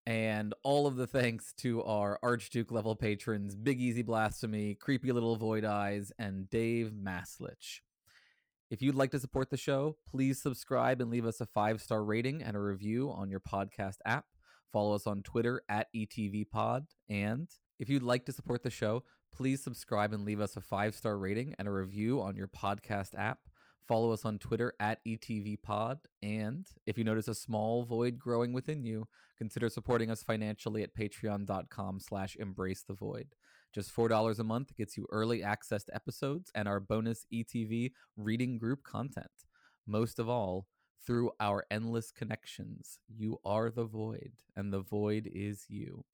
[0.04, 5.36] And all of the thanks to our Archduke level patrons, Big Easy Blasphemy, Creepy Little
[5.36, 7.80] Void Eyes, and Dave Maslich.
[8.68, 12.02] If you'd like to support the show, please subscribe and leave us a five star
[12.02, 14.24] rating and a review on your podcast app.
[14.72, 16.86] Follow us on Twitter at ETVPod.
[17.08, 17.48] And
[17.82, 19.02] if you'd like to support the show,
[19.34, 23.18] please subscribe and leave us a five star rating and a review on your podcast
[23.18, 23.40] app.
[23.88, 25.96] Follow us on Twitter at ETVPod.
[26.22, 30.94] And if you notice a small void growing within you, consider supporting us financially at
[30.94, 33.34] patreon.com slash embrace the void.
[33.74, 38.58] Just $4 a month gets you early access to episodes and our bonus ETV reading
[38.58, 39.26] group content.
[39.88, 40.68] Most of all,
[41.04, 46.04] through our endless connections, you are the void, and the void is you.